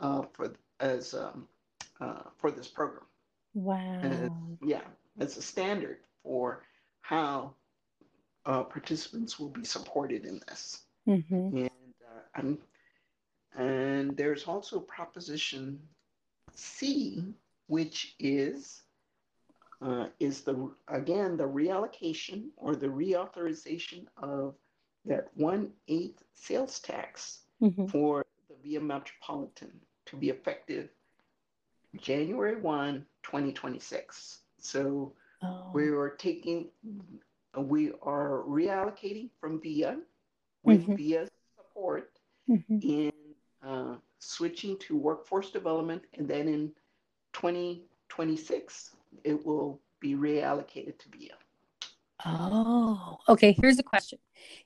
uh, 0.00 0.22
for 0.32 0.52
as 0.80 1.14
um, 1.14 1.46
uh, 2.00 2.22
for 2.36 2.50
this 2.50 2.66
program. 2.66 3.04
Wow. 3.54 4.28
yeah, 4.62 4.82
as 5.20 5.36
a 5.36 5.42
standard 5.42 5.98
for 6.22 6.64
how 7.00 7.54
uh, 8.46 8.64
participants 8.64 9.38
will 9.38 9.48
be 9.48 9.64
supported 9.64 10.24
in 10.24 10.40
this. 10.48 10.82
Hmm 11.08 11.50
And 11.52 11.68
uh, 12.06 12.20
I'm, 12.36 12.58
and 13.56 14.16
there's 14.16 14.46
also 14.46 14.80
Proposition 14.80 15.80
C, 16.52 17.34
which 17.66 18.14
is 18.18 18.82
uh, 19.82 20.06
is 20.20 20.42
the 20.42 20.70
again 20.88 21.36
the 21.36 21.44
reallocation 21.48 22.48
or 22.56 22.74
the 22.76 22.86
reauthorization 22.88 24.06
of 24.22 24.54
that 25.06 25.28
one 25.36 25.72
eighth 25.88 26.24
sales 26.34 26.80
tax 26.80 27.42
hmm 27.60 27.86
for 27.86 28.24
the 28.48 28.54
Via 28.62 28.80
Metropolitan 28.80 29.80
to 30.06 30.16
be 30.16 30.30
effective 30.30 30.90
January 31.96 32.60
1, 33.22 33.52
2026. 33.54 34.42
So 34.58 35.12
we 35.72 35.88
Oh. 35.88 35.90
are 35.90 36.10
taking, 36.10 36.66
we 37.56 37.92
are 38.02 38.42
reallocating 38.46 39.30
from 39.40 39.60
Via 39.60 39.98
with 40.62 40.84
hmm 40.84 40.94
Via 40.94 41.26
support 41.56 42.10
hmm 42.46 42.78
in 42.80 43.12
uh, 43.62 43.96
switching 44.18 44.76
to 44.78 44.96
workforce 44.96 45.50
development, 45.50 46.02
and 46.14 46.28
then 46.28 46.48
in 46.48 46.72
2026, 47.32 48.96
it 49.24 49.44
will 49.46 49.80
be 50.00 50.14
reallocated 50.14 50.98
to 50.98 51.08
Via. 51.16 51.34
Oh. 52.24 53.18
Okay. 53.28 53.52
Here's 53.60 53.78
a 53.78 53.82
question. 53.82 54.18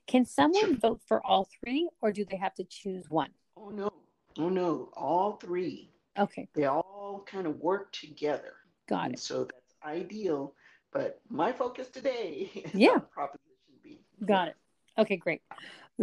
Can 0.07 0.25
someone 0.25 0.77
vote 0.79 1.01
for 1.05 1.25
all 1.25 1.47
three, 1.63 1.87
or 2.01 2.11
do 2.11 2.25
they 2.25 2.37
have 2.37 2.55
to 2.55 2.63
choose 2.63 3.09
one? 3.09 3.29
Oh 3.57 3.69
no, 3.69 3.91
oh 4.39 4.49
no, 4.49 4.89
all 4.95 5.33
three, 5.33 5.91
Okay. 6.17 6.47
they 6.55 6.65
all 6.65 7.23
kind 7.27 7.45
of 7.45 7.59
work 7.59 7.91
together. 7.91 8.53
Got 8.89 9.05
And 9.05 9.13
it. 9.13 9.19
so 9.19 9.43
that's 9.43 9.75
ideal. 9.85 10.55
But 10.91 11.21
my 11.29 11.51
focus 11.51 11.89
today 11.89 12.49
is 12.55 12.73
Yeah. 12.73 12.89
on 12.91 13.01
Proposition 13.11 13.73
B. 13.83 13.99
Got 14.25 14.49
it. 14.49 14.55
Okay. 14.97 15.17
Great. 15.17 15.41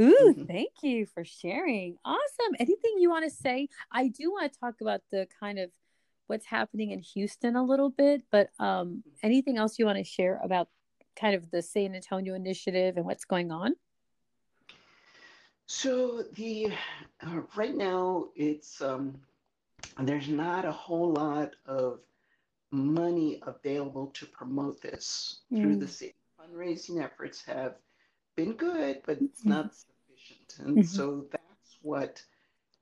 Ooh, 0.01 0.35
Mhm. 0.37 0.47
thank 0.47 0.83
you 0.83 1.07
for 1.07 1.25
sharing. 1.25 1.99
Awesome. 2.05 2.55
Anything 2.59 2.95
you 2.99 3.11
want 3.11 3.25
to 3.25 3.31
say? 3.31 3.69
I 3.93 4.09
do 4.09 4.31
want 4.33 4.53
to 4.53 4.59
talk 4.59 4.81
about 4.81 5.03
the 5.11 5.27
kind 5.39 5.59
of 5.59 5.71
what's 6.27 6.47
happening 6.47 6.91
in 6.93 7.01
Houston 7.01 7.57
a 7.57 7.63
little 7.65 7.91
bit, 7.91 8.23
but 8.31 8.51
um, 8.59 9.05
anything 9.23 9.59
else 9.59 9.79
you 9.79 9.85
want 9.87 9.99
to 9.99 10.05
share 10.05 10.41
about 10.43 10.69
kind 11.17 11.35
of 11.35 11.51
the 11.51 11.61
San 11.61 11.95
Antonio 11.95 12.35
initiative 12.35 12.97
and 12.97 13.05
what's 13.05 13.25
going 13.25 13.51
on? 13.51 13.75
So 15.67 16.23
the 16.35 16.73
uh, 17.27 17.43
right 17.57 17.75
now 17.77 18.29
it's 18.35 18.81
um, 18.81 19.21
there's 20.01 20.29
not 20.29 20.65
a 20.65 20.73
whole 20.73 21.13
lot 21.13 21.55
of 21.67 22.01
money 22.71 23.41
available 23.47 24.07
to 24.15 24.27
promote 24.27 24.81
this 24.81 25.41
through 25.57 25.77
the 25.77 25.87
Mm, 25.87 25.89
city. 25.89 26.15
Fundraising 26.41 27.03
efforts 27.03 27.45
have 27.45 27.75
been 28.37 28.53
good, 28.55 29.03
but 29.05 29.19
it's 29.21 29.43
mhm, 29.43 29.49
not 29.49 29.75
And 30.59 30.79
mhm, 30.79 30.87
so 30.87 31.27
that's 31.31 31.79
what 31.83 32.23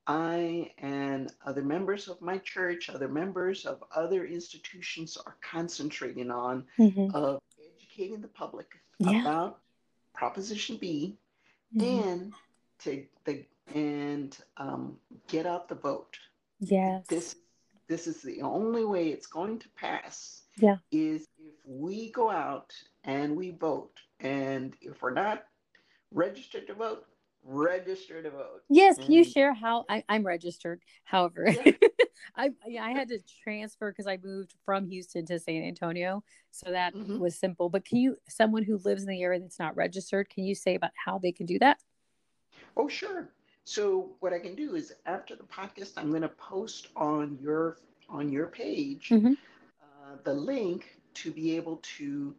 I 0.06 0.72
and 0.78 1.30
other 1.44 1.62
members 1.62 2.08
of 2.08 2.20
my 2.22 2.38
church, 2.38 2.88
other 2.88 3.08
members 3.08 3.66
of 3.66 3.84
other 3.94 4.24
institutions 4.26 5.18
are 5.18 5.36
concentrating 5.42 6.30
on 6.30 6.64
mhm. 6.78 7.14
of 7.14 7.42
educating 7.58 8.20
the 8.20 8.28
public 8.28 8.68
Yeah. 8.98 9.20
about 9.22 9.60
Proposition 10.14 10.78
B 10.78 11.18
mhm. 11.74 11.82
and 11.82 12.34
to 12.80 13.06
the 13.24 13.44
and 13.74 14.36
um, 14.56 14.98
get 15.26 15.44
out 15.44 15.68
the 15.68 15.74
vote. 15.74 16.18
Yes. 16.60 17.06
This 17.06 17.36
this 17.86 18.06
is 18.06 18.22
the 18.22 18.42
only 18.42 18.84
way 18.84 19.08
it's 19.08 19.26
going 19.26 19.58
to 19.58 19.68
pass 19.70 20.42
Yeah. 20.56 20.78
is 20.90 21.26
if 21.38 21.54
we 21.66 22.10
go 22.12 22.30
out 22.30 22.72
and 23.04 23.36
we 23.36 23.50
vote. 23.50 23.98
And 24.20 24.74
if 24.80 25.00
we're 25.02 25.12
not 25.12 25.44
registered 26.10 26.66
to 26.66 26.74
vote, 26.74 27.06
register 27.44 28.22
to 28.22 28.30
vote. 28.30 28.62
Yes. 28.68 28.98
Can 28.98 29.14
you 29.14 29.24
share 29.24 29.54
how 29.54 29.84
I, 29.88 30.04
I'm 30.08 30.26
registered? 30.26 30.82
However, 31.04 31.48
yeah, 31.48 31.72
I 32.36 32.50
yeah, 32.66 32.84
I 32.84 32.90
had 32.92 33.08
to 33.08 33.18
transfer 33.42 33.90
because 33.90 34.06
I 34.06 34.18
moved 34.22 34.54
from 34.64 34.86
Houston 34.88 35.24
to 35.26 35.38
San 35.38 35.62
Antonio, 35.62 36.22
so 36.50 36.70
that 36.70 36.94
mhm. 36.94 37.18
was 37.18 37.38
simple. 37.38 37.70
But 37.70 37.84
can 37.84 37.98
you, 37.98 38.16
someone 38.28 38.64
who 38.64 38.78
lives 38.84 39.02
in 39.02 39.08
the 39.08 39.22
area 39.22 39.40
that's 39.40 39.58
not 39.58 39.76
registered, 39.76 40.28
can 40.28 40.44
you 40.44 40.54
say 40.54 40.74
about 40.74 40.90
how 41.02 41.18
they 41.18 41.32
can 41.32 41.46
do 41.46 41.58
that? 41.60 41.78
Oh, 42.76 42.88
sure. 42.88 43.28
So 43.64 44.16
what 44.20 44.32
I 44.32 44.38
can 44.38 44.54
do 44.54 44.74
is 44.74 44.94
after 45.06 45.36
the 45.36 45.44
podcast, 45.44 45.92
I'm 45.98 46.10
going 46.10 46.22
to 46.22 46.28
post 46.30 46.88
on 46.96 47.38
your 47.40 47.78
on 48.08 48.30
your 48.30 48.46
page 48.46 49.18
hmm 49.22 49.34
uh, 49.82 50.16
the 50.24 50.32
link 50.34 50.98
to 51.14 51.30
be 51.32 51.56
able 51.56 51.78
to 51.98 52.34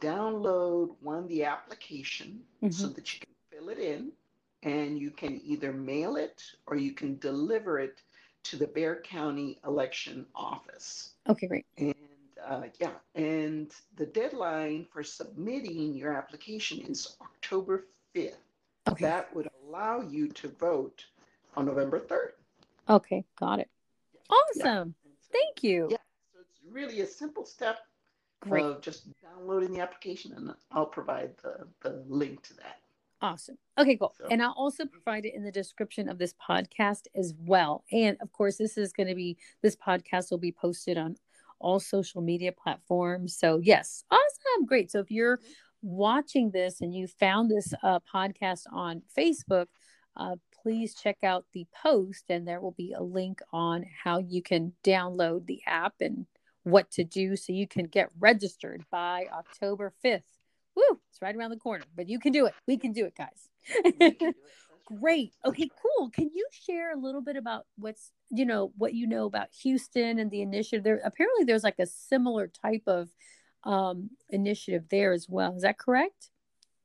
download 0.00 0.94
one 1.00 1.26
the 1.28 1.44
application 1.44 2.40
so 2.70 2.88
hmm 2.88 2.92
that 2.94 3.12
you 3.14 3.20
can 3.20 3.34
fill 3.50 3.68
it 3.70 3.78
in, 3.78 4.12
and 4.62 4.98
you 4.98 5.10
can 5.10 5.40
either 5.44 5.72
mail 5.72 6.16
it 6.16 6.42
or 6.66 6.76
you 6.76 6.92
can 6.92 7.18
deliver 7.18 7.78
it 7.78 8.02
to 8.44 8.56
the 8.56 8.66
Bexar 8.66 9.02
County 9.02 9.58
Election 9.66 10.26
Office. 10.34 11.14
Okay, 11.28 11.46
great. 11.46 11.66
And 11.78 11.94
uh, 12.44 12.62
yeah, 12.80 12.90
and 13.14 13.72
the 13.96 14.06
deadline 14.06 14.86
for 14.92 15.02
submitting 15.02 15.94
your 15.94 16.12
application 16.12 16.80
is 16.80 17.16
October 17.20 17.86
5th. 18.14 18.34
Okay. 18.88 19.04
that 19.04 19.34
would 19.34 19.48
allow 19.64 20.00
you 20.00 20.28
to 20.28 20.48
vote 20.48 21.04
on 21.56 21.66
November 21.66 22.00
3rd. 22.00 22.30
Okay, 22.88 23.24
got 23.38 23.60
it. 23.60 23.68
Awesome. 24.28 24.66
And 24.66 24.94
so- 24.94 25.28
Thank 25.30 25.62
you. 25.62 25.88
Yeah, 25.90 25.96
so 26.34 26.40
it's 26.40 26.60
really 26.70 27.00
a 27.00 27.06
simple 27.06 27.46
step 27.46 27.78
Great. 28.40 28.64
of 28.64 28.80
just 28.82 29.06
downloading 29.22 29.72
the 29.72 29.80
application, 29.80 30.32
and 30.36 30.52
I'll 30.72 30.84
provide 30.84 31.30
the, 31.42 31.66
the 31.80 32.02
link 32.06 32.42
to 32.42 32.54
that. 32.56 32.81
Awesome. 33.22 33.56
Okay, 33.78 33.96
cool. 33.96 34.12
So- 34.18 34.26
And 34.30 34.42
I'll 34.42 34.52
also 34.56 34.84
provide 34.84 35.24
it 35.24 35.34
in 35.34 35.44
the 35.44 35.52
description 35.52 36.08
of 36.08 36.18
this 36.18 36.34
podcast 36.34 37.06
as 37.14 37.32
well. 37.38 37.84
And 37.92 38.16
of 38.20 38.32
course, 38.32 38.56
this 38.58 38.76
is 38.76 38.92
going 38.92 39.08
to 39.08 39.14
be 39.14 39.38
this 39.62 39.76
podcast 39.76 40.30
will 40.30 40.38
be 40.38 40.52
posted 40.52 40.98
on 40.98 41.16
all 41.60 41.78
social 41.78 42.20
media 42.20 42.50
platforms. 42.50 43.36
So, 43.36 43.58
yes, 43.62 44.04
awesome. 44.10 44.66
Great. 44.66 44.90
So, 44.90 44.98
if 44.98 45.10
you're 45.10 45.38
watching 45.82 46.50
this 46.50 46.80
and 46.80 46.92
you 46.92 47.06
found 47.06 47.48
this 47.50 47.72
uh, 47.84 48.00
podcast 48.12 48.64
on 48.72 49.02
Facebook, 49.16 49.66
uh, 50.16 50.36
please 50.62 50.94
check 50.94 51.18
out 51.22 51.46
the 51.52 51.66
post, 51.82 52.24
and 52.28 52.46
there 52.46 52.60
will 52.60 52.72
be 52.72 52.92
a 52.92 53.02
link 53.02 53.40
on 53.52 53.84
how 54.04 54.18
you 54.18 54.42
can 54.42 54.72
download 54.84 55.46
the 55.46 55.60
app 55.66 55.94
and 56.00 56.26
what 56.64 56.90
to 56.92 57.04
do 57.04 57.36
so 57.36 57.52
you 57.52 57.66
can 57.66 57.86
get 57.86 58.10
registered 58.18 58.84
by 58.90 59.26
October 59.32 59.92
5th. 60.04 60.22
Woo, 60.74 61.00
it's 61.10 61.20
right 61.20 61.34
around 61.36 61.50
the 61.50 61.56
corner, 61.56 61.84
but 61.94 62.08
you 62.08 62.18
can 62.18 62.32
do 62.32 62.46
it. 62.46 62.54
We 62.66 62.76
can 62.76 62.92
do 62.92 63.04
it, 63.04 63.14
guys. 63.16 63.48
Do 63.84 63.92
it. 64.00 64.36
Great. 65.00 65.32
Okay, 65.44 65.68
cool. 65.80 66.10
Can 66.10 66.30
you 66.34 66.46
share 66.50 66.92
a 66.92 66.98
little 66.98 67.22
bit 67.22 67.36
about 67.36 67.66
what's, 67.78 68.10
you 68.30 68.44
know, 68.44 68.72
what 68.76 68.94
you 68.94 69.06
know 69.06 69.26
about 69.26 69.48
Houston 69.62 70.18
and 70.18 70.30
the 70.30 70.42
initiative 70.42 70.82
there? 70.82 71.00
Apparently 71.04 71.44
there's 71.44 71.62
like 71.62 71.78
a 71.78 71.86
similar 71.86 72.46
type 72.48 72.82
of 72.86 73.08
um 73.64 74.10
initiative 74.28 74.84
there 74.90 75.12
as 75.12 75.28
well. 75.28 75.54
Is 75.54 75.62
that 75.62 75.78
correct? 75.78 76.30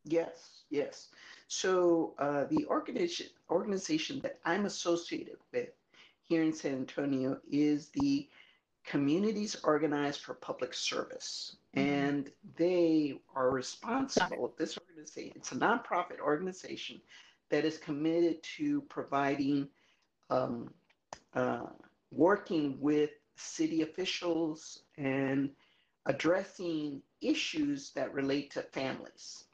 Yes, 0.03 0.63
yes. 0.69 1.09
So 1.47 2.13
uh, 2.19 2.45
the 2.45 2.65
organization 2.67 3.27
organization 3.49 4.19
that 4.21 4.39
I'm 4.45 4.65
associated 4.65 5.37
with 5.51 5.69
here 6.21 6.43
in 6.43 6.53
San 6.53 6.73
Antonio 6.73 7.39
is 7.49 7.89
the 7.89 8.27
Communities 8.85 9.55
Organized 9.63 10.21
for 10.21 10.33
Public 10.33 10.73
Service. 10.73 11.57
And 11.77 12.31
they 12.55 13.19
are 13.35 13.51
responsible. 13.51 14.53
This 14.57 14.77
organization, 14.77 15.33
it's 15.35 15.51
a 15.51 15.55
nonprofit 15.55 16.19
organization 16.19 17.01
that 17.49 17.65
is 17.65 17.77
committed 17.77 18.41
to 18.57 18.81
providing, 18.81 19.67
um, 20.29 20.73
uh, 21.33 21.67
working 22.11 22.77
with 22.79 23.11
city 23.35 23.81
officials 23.83 24.83
and 24.97 25.51
addressing 26.05 27.01
issues 27.21 27.91
that 27.91 28.13
relate 28.13 28.51
to 28.51 28.61
families. 28.61 29.45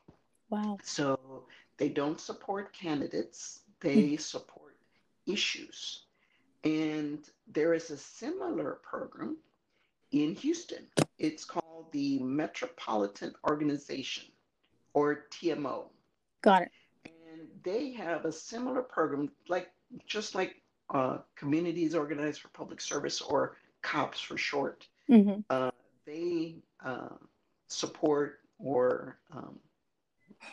Wow. 0.49 0.77
So 0.83 1.45
they 1.77 1.89
don't 1.89 2.19
support 2.19 2.73
candidates, 2.73 3.61
they 3.79 4.15
support 4.17 4.75
issues. 5.25 6.03
And 6.63 7.27
there 7.47 7.73
is 7.73 7.91
a 7.91 7.97
similar 7.97 8.79
program 8.83 9.37
in 10.13 10.35
Houston. 10.35 10.87
It's 11.17 11.43
called 11.43 11.91
the 11.91 12.19
Metropolitan 12.19 13.33
Organization 13.49 14.25
or 14.93 15.25
TMO. 15.31 15.85
Got 16.41 16.63
it. 16.63 16.71
And 17.05 17.47
they 17.63 17.91
have 17.93 18.25
a 18.25 18.31
similar 18.31 18.83
program, 18.83 19.31
like 19.49 19.69
just 20.05 20.35
like 20.35 20.61
uh, 20.93 21.17
Communities 21.35 21.95
Organized 21.95 22.41
for 22.41 22.49
Public 22.49 22.79
Service 22.79 23.19
or 23.21 23.57
COPS 23.81 24.21
for 24.21 24.37
short. 24.37 24.87
hmm 25.07 25.39
Uh, 25.49 25.71
they 26.05 26.55
uh, 26.85 27.15
support 27.67 28.39
or 28.59 29.17
um, 29.31 29.57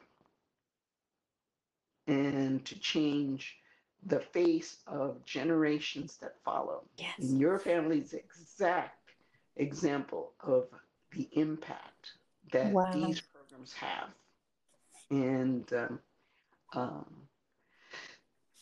and 2.08 2.66
to 2.66 2.80
change 2.80 3.58
the 4.06 4.20
face 4.20 4.78
of 4.88 5.24
generations 5.26 6.18
that 6.18 6.36
follow. 6.44 6.84
Yes. 6.98 7.14
And 7.20 7.40
your 7.40 7.60
family's 7.60 8.14
exact 8.14 9.12
example 9.58 10.34
of 10.42 10.68
the 11.12 11.28
impact 11.34 12.12
that 12.52 12.74
Wow. 12.74 12.92
these 12.94 13.22
programs 13.22 13.74
have. 13.74 14.10
And 15.10 15.72
um, 15.74 16.00
um, 16.74 17.06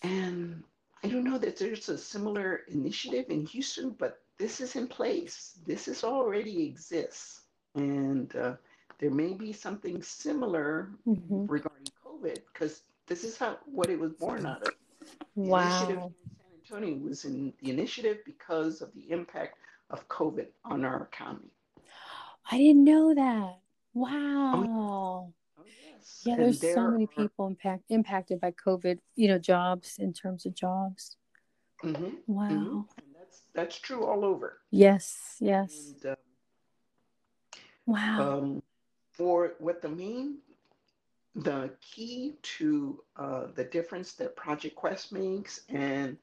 and 0.04 0.64
I 1.04 1.08
don't 1.08 1.24
know 1.24 1.38
that 1.38 1.58
there's 1.58 1.90
a 1.90 1.98
similar 1.98 2.62
initiative 2.68 3.26
in 3.30 3.46
Houston, 3.48 3.92
but 3.92 4.22
this 4.38 4.60
is 4.62 4.76
in 4.76 4.88
place. 4.88 5.60
This 5.66 5.88
is 5.88 6.04
already 6.04 6.66
exists, 6.68 7.42
and 7.76 8.36
uh, 8.36 8.56
there 9.00 9.12
may 9.12 9.34
be 9.34 9.54
something 9.54 10.02
similar 10.02 10.92
hmm 11.06 11.46
regarding 11.48 11.92
COVID 12.06 12.40
because 12.54 12.84
this 13.08 13.24
is 13.24 13.38
how 13.38 13.58
what 13.66 13.90
it 13.90 14.00
was 14.00 14.14
born 14.14 14.46
out 14.46 14.64
of. 14.64 14.74
The 15.44 15.52
initiative 15.52 15.98
Wow. 15.98 16.12
in 16.20 16.30
San 16.38 16.80
Antonio 16.82 16.98
was 17.08 17.26
in 17.26 17.54
the 17.62 17.70
initiative 17.70 18.18
because 18.26 18.82
of 18.82 18.94
the 18.94 19.12
impact 19.12 19.58
of 19.90 20.08
COVID 20.10 20.48
on 20.66 20.84
our 20.86 21.04
economy. 21.14 21.55
I 22.52 22.58
didn't 22.58 22.84
know 22.84 23.14
that. 23.16 23.60
Wow. 23.94 25.34
Oh 25.58 25.64
yes. 25.66 26.22
Yeah, 26.26 26.34
And 26.36 26.44
there's 26.44 26.60
so 26.60 26.68
there 26.68 26.92
many 26.92 27.06
are- 27.06 27.08
people 27.08 27.48
impact, 27.48 27.84
impacted 27.90 28.40
by 28.40 28.52
COVID, 28.52 29.00
you 29.16 29.28
know, 29.28 29.40
jobs 29.40 29.98
in 30.00 30.14
terms 30.14 30.46
of 30.46 30.54
jobs. 30.54 31.18
Mhm, 31.84 32.18
Wow. 32.28 32.48
mhm. 32.50 32.88
And 32.98 33.16
that's 33.16 33.42
that's 33.54 33.80
true 33.80 34.06
all 34.06 34.24
over. 34.26 34.60
Yes, 34.72 35.38
yes. 35.40 35.94
And 36.04 36.06
uh, 36.14 36.16
Wow. 37.86 38.20
um, 38.40 38.64
for 39.12 39.56
what 39.60 39.82
the 39.82 39.90
main, 39.90 40.40
the 41.36 41.72
key 41.82 42.36
to 42.58 43.04
uh, 43.18 43.48
the 43.56 43.64
difference 43.66 44.14
that 44.14 44.36
Project 44.36 44.76
Quest 44.76 45.12
makes 45.12 45.62
and 45.70 46.18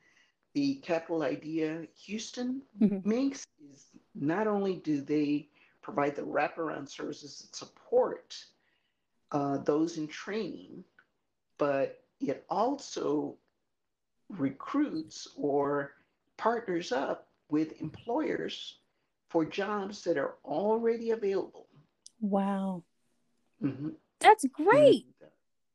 the 0.55 0.77
Capital 0.77 1.23
Idea 1.23 1.87
Houston 2.07 2.63
Mhm. 2.81 3.05
makes 3.05 3.47
is 3.73 3.87
not 4.15 4.47
only 4.47 4.77
do 4.77 5.01
they 5.01 5.49
provide 5.83 6.17
the 6.17 6.23
wraparound 6.23 6.89
services 6.89 7.41
that 7.41 7.57
support 7.57 8.37
uh, 9.33 9.59
those 9.59 9.99
in 9.99 10.07
training, 10.07 10.85
but 11.59 12.03
it 12.21 12.45
also 12.49 13.37
recruits 14.29 15.29
or 15.37 15.93
partners 16.37 16.93
up 16.93 17.29
with 17.51 17.81
employers 17.81 18.79
for 19.29 19.45
jobs 19.45 20.05
that 20.05 20.17
are 20.17 20.35
already 20.45 21.11
available. 21.11 21.67
Wow. 22.21 22.85
Mhm. 23.63 23.95
That's 24.21 24.45
great. 24.53 25.07
And, 25.21 25.31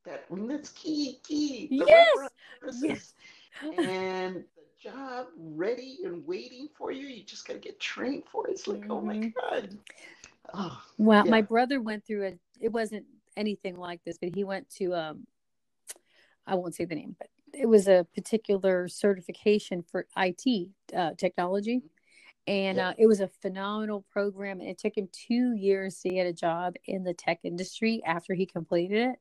That 0.05 0.25
that's 0.29 0.69
key, 0.69 1.19
key. 1.23 1.67
Yes, 1.69 2.17
wraparound. 2.63 3.13
And 3.61 4.45
job 4.81 5.27
ready 5.37 5.99
and 6.03 6.25
waiting 6.25 6.69
for 6.77 6.91
you. 6.91 7.07
You 7.07 7.23
just 7.23 7.47
got 7.47 7.53
to 7.53 7.59
get 7.59 7.79
trained 7.79 8.23
for 8.31 8.47
it. 8.47 8.51
It's 8.51 8.67
like, 8.67 8.81
mm-hmm. 8.81 8.91
oh 8.91 9.01
my 9.01 9.15
mm-hmm. 9.15 9.55
God. 9.55 9.77
Oh, 10.53 10.81
well, 10.97 11.25
yeah. 11.25 11.31
my 11.31 11.41
brother 11.41 11.81
went 11.81 12.05
through 12.05 12.23
it. 12.23 12.39
it 12.59 12.71
wasn't 12.71 13.05
anything 13.35 13.77
like 13.77 14.03
this, 14.03 14.17
but 14.17 14.33
he 14.33 14.43
went 14.43 14.69
to, 14.77 14.95
um, 14.95 15.27
I 16.45 16.55
won't 16.55 16.75
say 16.75 16.85
the 16.85 16.95
name, 16.95 17.15
but 17.17 17.27
it 17.53 17.67
was 17.67 17.87
a 17.87 18.05
particular 18.15 18.87
certification 18.87 19.83
for 19.83 20.07
IT 20.15 20.69
uh, 20.95 21.11
technology. 21.17 21.81
Mm-hmm 22.47 22.57
and 22.57 22.79
uh, 22.79 22.93
it 22.97 23.07
was 23.07 23.19
a 23.19 23.27
phenomenal 23.41 24.05
program 24.11 24.59
and 24.59 24.69
it 24.69 24.77
took 24.77 24.97
him 24.97 25.09
two 25.11 25.53
years 25.55 25.99
to 25.99 26.09
get 26.09 26.27
a 26.27 26.33
job 26.33 26.75
in 26.85 27.03
the 27.03 27.13
tech 27.13 27.39
industry 27.43 28.01
after 28.05 28.33
he 28.33 28.45
completed 28.45 29.09
it. 29.09 29.19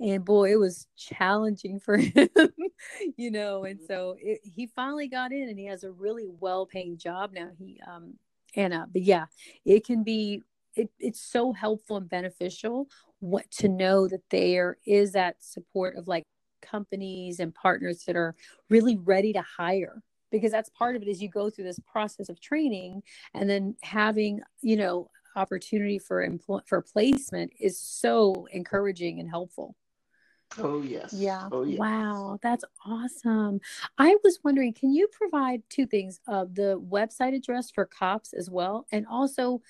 And 0.00 0.24
boy 0.24 0.52
it 0.52 0.58
was 0.58 0.86
challenging 0.96 1.80
for 1.84 1.96
him 1.96 2.28
you 3.16 3.30
know 3.30 3.64
and 3.64 3.80
so 3.86 4.16
it, 4.20 4.40
he 4.42 4.66
finally 4.66 5.08
got 5.08 5.32
in 5.32 5.48
and 5.48 5.58
he 5.58 5.66
has 5.66 5.84
a 5.84 5.90
really 5.90 6.26
well-paying 6.28 6.98
job 6.98 7.32
now. 7.32 7.50
He 7.58 7.80
um 7.86 8.14
and 8.54 8.72
uh 8.72 8.86
but 8.90 9.02
yeah 9.02 9.26
it 9.64 9.84
can 9.84 10.04
be 10.04 10.42
it, 10.74 10.90
it's 10.98 11.20
so 11.20 11.52
helpful 11.52 11.96
and 11.96 12.08
beneficial 12.08 12.86
what 13.20 13.50
to 13.50 13.68
know 13.68 14.06
that 14.06 14.22
there 14.30 14.78
is 14.86 15.12
that 15.12 15.36
support 15.42 15.96
of 15.96 16.06
like 16.06 16.24
companies 16.62 17.40
and 17.40 17.54
partners 17.54 18.04
that 18.06 18.16
are 18.16 18.34
really 18.68 18.96
ready 18.96 19.32
to 19.32 19.42
hire 19.42 20.02
because 20.30 20.52
that's 20.52 20.70
part 20.70 20.96
of 20.96 21.02
it 21.02 21.08
is 21.08 21.22
you 21.22 21.28
go 21.28 21.50
through 21.50 21.64
this 21.64 21.80
process 21.80 22.28
of 22.28 22.40
training 22.40 23.02
and 23.34 23.48
then 23.48 23.74
having 23.82 24.40
you 24.62 24.76
know 24.76 25.10
opportunity 25.36 25.98
for 25.98 26.22
employ 26.22 26.60
for 26.66 26.82
placement 26.82 27.52
is 27.58 27.78
so 27.78 28.46
encouraging 28.52 29.20
and 29.20 29.30
helpful. 29.30 29.76
Oh 30.56 30.82
yes. 30.82 31.12
Yeah. 31.12 31.48
Oh, 31.52 31.62
yes. 31.62 31.78
wow. 31.78 32.38
That's 32.42 32.64
awesome. 32.86 33.60
I 33.98 34.16
was 34.24 34.38
wondering 34.42 34.72
can 34.72 34.92
you 34.92 35.08
provide 35.08 35.62
two 35.68 35.86
things 35.86 36.20
uh, 36.26 36.46
the 36.52 36.80
website 36.80 37.34
address 37.34 37.70
for 37.70 37.84
cops 37.84 38.32
as 38.32 38.50
well? 38.50 38.86
And 38.90 39.06
also 39.06 39.62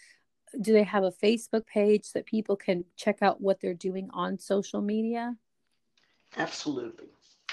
do 0.63 0.73
they 0.73 0.85
have 0.85 1.05
a 1.05 1.11
facebook 1.11 1.67
page 1.67 2.13
that 2.13 2.25
people 2.25 2.57
can 2.57 2.85
check 2.97 3.19
out 3.21 3.41
what 3.41 3.61
they're 3.61 3.75
doing 3.75 4.09
on 4.15 4.39
social 4.39 4.81
media? 4.81 5.37
Absolutely. 6.37 7.09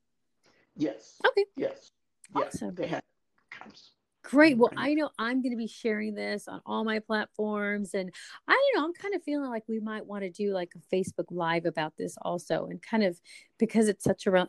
Yes. 0.76 1.18
Okay. 1.26 1.46
Yes. 1.56 1.90
Awesome. 2.34 2.68
Yes, 2.68 2.76
they 2.76 2.86
have 2.86 3.02
Cops 3.50 3.90
Great. 4.22 4.56
Well, 4.56 4.70
I 4.76 4.94
know 4.94 5.10
I'm 5.18 5.42
going 5.42 5.50
to 5.50 5.56
be 5.56 5.66
sharing 5.66 6.14
this 6.14 6.46
on 6.46 6.60
all 6.64 6.84
my 6.84 7.00
platforms. 7.00 7.94
And 7.94 8.10
I 8.46 8.52
don't 8.52 8.80
know, 8.80 8.86
I'm 8.86 8.94
kind 8.94 9.14
of 9.14 9.22
feeling 9.22 9.50
like 9.50 9.64
we 9.68 9.80
might 9.80 10.06
want 10.06 10.22
to 10.22 10.30
do 10.30 10.52
like 10.52 10.72
a 10.76 10.94
Facebook 10.94 11.26
Live 11.30 11.66
about 11.66 11.94
this 11.98 12.16
also. 12.22 12.66
And 12.66 12.80
kind 12.80 13.02
of 13.02 13.18
because 13.58 13.88
it's 13.88 14.04
such 14.04 14.26
a. 14.26 14.48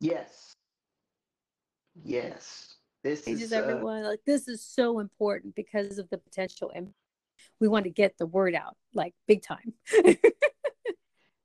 Yes. 0.00 0.56
Yes. 2.02 2.74
This 3.04 3.22
is 3.28 3.52
uh... 3.52 3.56
everyone 3.56 4.02
like 4.02 4.20
this 4.26 4.48
is 4.48 4.64
so 4.64 4.98
important 4.98 5.54
because 5.54 5.98
of 5.98 6.10
the 6.10 6.18
potential 6.18 6.72
and 6.74 6.88
we 7.60 7.68
want 7.68 7.84
to 7.84 7.90
get 7.90 8.18
the 8.18 8.26
word 8.26 8.54
out 8.54 8.76
like 8.94 9.14
big 9.28 9.42
time. 9.42 9.74
yes. 9.92 10.16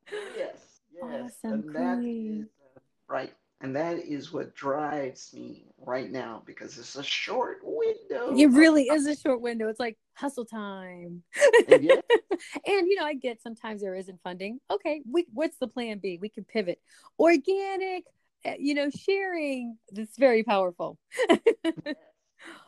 Yes. 0.10 0.58
Awesome. 1.04 1.36
And 1.44 1.76
that 1.76 2.04
is, 2.04 2.46
uh, 2.76 2.80
right 3.08 3.32
and 3.62 3.76
that 3.76 4.00
is 4.00 4.34
what 4.34 4.56
drives 4.56 5.32
me 5.34 5.66
right 5.78 6.12
now 6.12 6.42
because 6.46 6.78
it's 6.78 6.96
a 6.96 7.04
short 7.04 7.60
window. 7.64 8.36
It 8.36 8.48
really 8.48 8.86
is 8.86 9.06
a 9.06 9.16
short 9.16 9.42
window. 9.42 9.70
It's 9.70 9.80
like 9.80 9.98
hustle 10.14 10.46
time. 10.46 11.24
and, 11.68 11.84
yeah. 11.84 12.02
and 12.66 12.88
you 12.88 12.96
know, 12.96 13.06
I 13.06 13.14
get 13.14 13.42
sometimes 13.42 13.82
there 13.82 13.96
isn't 13.96 14.20
funding. 14.24 14.60
Okay, 14.72 15.02
we 15.10 15.26
what's 15.34 15.58
the 15.58 15.68
plan 15.68 16.00
B? 16.00 16.18
We 16.20 16.30
can 16.30 16.44
pivot. 16.44 16.80
Organic, 17.20 18.06
eh, 18.46 18.56
you 18.60 18.74
know, 18.74 18.90
sharing. 18.90 19.78
That's 19.92 20.18
very 20.18 20.44
powerful. 20.44 20.98
yes. 21.30 21.40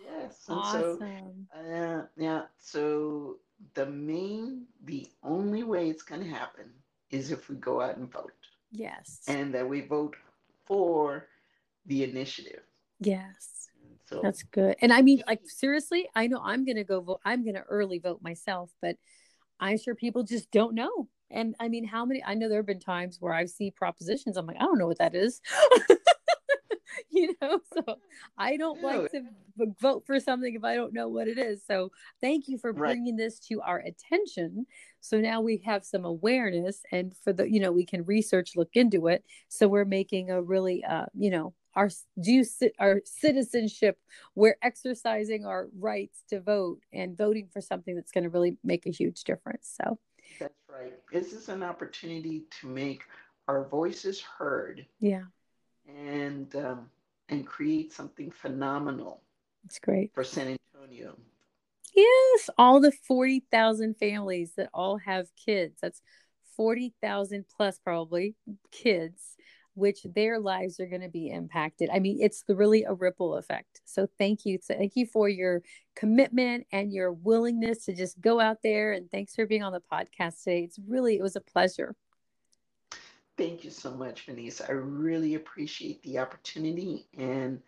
yes. 0.06 0.45
awesome. 0.47 1.47
So, 1.53 1.60
uh, 1.60 2.06
yeah. 2.17 2.43
So 2.60 3.38
the 3.73 3.88
main, 3.88 4.65
the 4.84 5.08
only 5.23 5.63
way 5.63 5.89
it's 5.89 6.03
going 6.03 6.23
to 6.23 6.29
happen 6.29 6.65
is 7.10 7.32
if 7.32 7.49
we 7.49 7.56
go 7.56 7.82
out 7.82 7.97
and 7.97 8.12
vote. 8.12 8.32
Yes. 8.71 9.21
And 9.27 9.53
that 9.53 9.67
we 9.67 9.82
vote 9.82 10.15
for 10.65 11.28
the 11.86 12.04
initiative. 12.04 12.62
Yes. 12.99 13.69
So 14.08 14.19
that's 14.21 14.43
good. 14.43 14.76
And 14.82 14.93
I 14.93 15.02
mean, 15.02 15.23
like 15.28 15.41
seriously, 15.45 16.08
I 16.15 16.28
know 16.28 16.41
I'm 16.43 16.65
gonna 16.65 16.84
go 16.84 17.02
vote. 17.02 17.21
I'm 17.26 17.45
gonna 17.45 17.63
early 17.69 17.99
vote 17.99 18.21
myself, 18.21 18.71
but 18.82 18.97
I'm 19.60 19.78
sure 19.78 19.95
people 19.95 20.23
just 20.23 20.52
don't 20.52 20.76
know. 20.76 21.08
And 21.32 21.56
I 21.60 21.67
mean, 21.67 21.86
how 21.86 22.06
many? 22.06 22.23
I 22.23 22.34
know 22.36 22.49
there 22.49 22.60
have 22.60 22.65
been 22.65 22.80
times 22.80 23.17
where 23.19 23.34
I 23.34 23.45
see 23.45 23.71
propositions. 23.71 24.38
I'm 24.38 24.45
like, 24.45 24.58
I 24.58 24.63
don't 24.63 24.78
know 24.78 24.88
what 24.88 24.99
that 24.99 25.15
is. 25.15 25.41
you 27.10 27.36
know, 27.41 27.60
so 27.73 27.97
I 28.38 28.58
don't 28.58 28.82
like 28.82 29.12
to 29.12 29.23
vote 29.79 30.03
for 30.06 30.19
something 30.19 30.53
if 30.56 30.63
I 30.63 30.75
don't 30.75 30.93
know 30.93 31.08
what 31.08 31.27
it 31.27 31.38
is. 31.38 31.62
So 31.65 31.91
thank 32.21 32.47
you 32.47 32.58
for 32.58 32.73
bringing 32.73 33.15
right. 33.15 33.23
this 33.23 33.39
to 33.47 33.62
our 33.62 33.79
attention. 33.79 34.65
So 34.99 35.19
now 35.19 35.41
we 35.41 35.62
have 35.65 35.86
some 35.86 36.06
awareness, 36.06 36.82
and 36.91 37.15
for 37.23 37.34
the, 37.34 37.49
you 37.49 37.60
know, 37.60 37.71
we 37.71 37.86
can 37.86 38.06
research, 38.06 38.56
look 38.56 38.75
into 38.75 39.08
it. 39.08 39.23
So 39.49 39.67
we're 39.67 39.86
making 39.86 40.32
a 40.32 40.41
really, 40.41 40.84
uh, 40.84 41.06
you 41.13 41.29
know, 41.29 41.53
our 41.75 41.89
due 42.21 42.45
our 42.79 43.01
citizenship 43.06 43.97
we're 44.36 44.58
exercising 44.62 45.45
our 45.45 45.69
rights 45.79 46.23
to 46.29 46.39
vote 46.39 46.79
and 46.91 47.17
voting 47.17 47.47
for 47.51 47.62
something 47.62 47.95
that's 47.95 48.12
going 48.12 48.23
to 48.23 48.29
really 48.29 48.58
make 48.63 48.86
a 48.86 48.91
huge 48.91 49.23
difference 49.23 49.75
so 49.82 49.97
that's 50.39 50.53
right 50.69 50.93
this 51.12 51.34
is 51.34 51.49
an 51.49 51.63
opportunity 51.63 52.43
to 52.62 52.67
make 52.67 53.03
our 53.47 53.67
voices 53.67 54.21
heard 54.21 54.86
yeah 54.99 55.23
and 55.88 56.56
um, 56.56 56.89
and 57.30 57.46
create 57.46 57.93
something 57.93 58.32
phenomenal. 58.32 59.22
It's 59.65 59.80
great 59.80 60.13
for 60.13 60.24
San 60.24 60.58
Antonio. 60.76 61.15
Yes, 61.96 62.50
all 62.58 62.80
the 62.80 62.91
40,000 62.91 63.96
families 63.98 64.54
that 64.58 64.69
all 64.74 64.98
have 64.98 65.28
kids. 65.36 65.78
That's 65.82 66.02
40,000 66.58 67.46
plus 67.56 67.80
probably 67.80 68.36
kids 68.72 69.38
which 69.76 70.04
their 70.04 70.39
lives 70.39 70.80
are 70.80 70.86
going 70.86 71.02
to 71.02 71.10
be 71.10 71.30
impacted. 71.30 71.89
I 71.91 72.00
mean, 72.00 72.19
it's 72.22 72.43
the, 72.43 72.56
really 72.56 72.84
a 72.84 72.93
ripple 72.93 73.36
effect. 73.36 73.82
So 73.86 74.08
thank 74.19 74.46
you. 74.46 74.60
Thank 74.60 74.96
you 74.96 75.06
for 75.06 75.28
your 75.28 75.63
commitment 75.96 76.67
and 76.72 76.93
your 76.93 77.12
willingness 77.12 77.86
to 77.86 77.96
just 77.96 78.22
go 78.22 78.39
out 78.39 78.58
there 78.63 78.93
and 78.93 79.10
thanks 79.10 79.36
for 79.36 79.46
being 79.46 79.63
on 79.63 79.74
the 79.74 79.82
podcast 79.91 80.43
today. 80.43 80.63
It's 80.63 80.80
really 80.88 81.17
it 81.17 81.24
was 81.24 81.36
a 81.36 81.41
pleasure. 81.41 81.96
Thank 83.38 83.63
you 83.63 83.72
so 83.72 83.91
much, 83.91 84.26
Venice. 84.26 84.62
I 84.62 84.72
really 84.72 85.36
appreciate 85.36 86.04
the 86.04 86.19
opportunity 86.19 87.08
and 87.17 87.62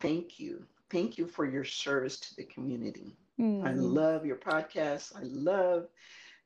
thank 0.00 0.40
you. 0.40 0.64
thank 0.90 1.16
you 1.16 1.26
for 1.26 1.46
your 1.46 1.64
service 1.64 2.18
to 2.18 2.36
the 2.36 2.44
community. 2.44 3.16
Mm. 3.40 3.64
I 3.64 3.72
love 3.72 4.26
your 4.26 4.36
podcast. 4.36 5.16
I 5.16 5.22
love 5.22 5.86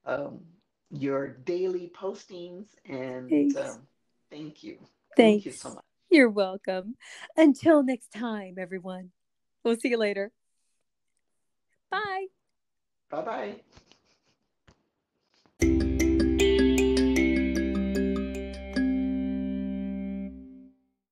um, 0.05 0.41
your 0.91 1.29
daily 1.29 1.91
postings, 1.99 2.67
and 2.85 3.57
um, 3.57 3.83
thank 4.31 4.62
you. 4.62 4.77
Thanks. 5.17 5.45
Thank 5.45 5.47
you 5.47 5.53
so 5.53 5.71
much. 5.71 5.85
You're 6.11 6.31
welcome. 6.31 6.97
Until 7.37 7.83
next 7.83 8.12
time, 8.12 8.55
everyone. 8.59 9.11
We'll 9.65 9.77
see 9.77 9.89
you 9.89 9.99
later. 9.99 10.31
Bye. 11.91 12.27
Bye 13.11 13.23
bye. 13.23 13.55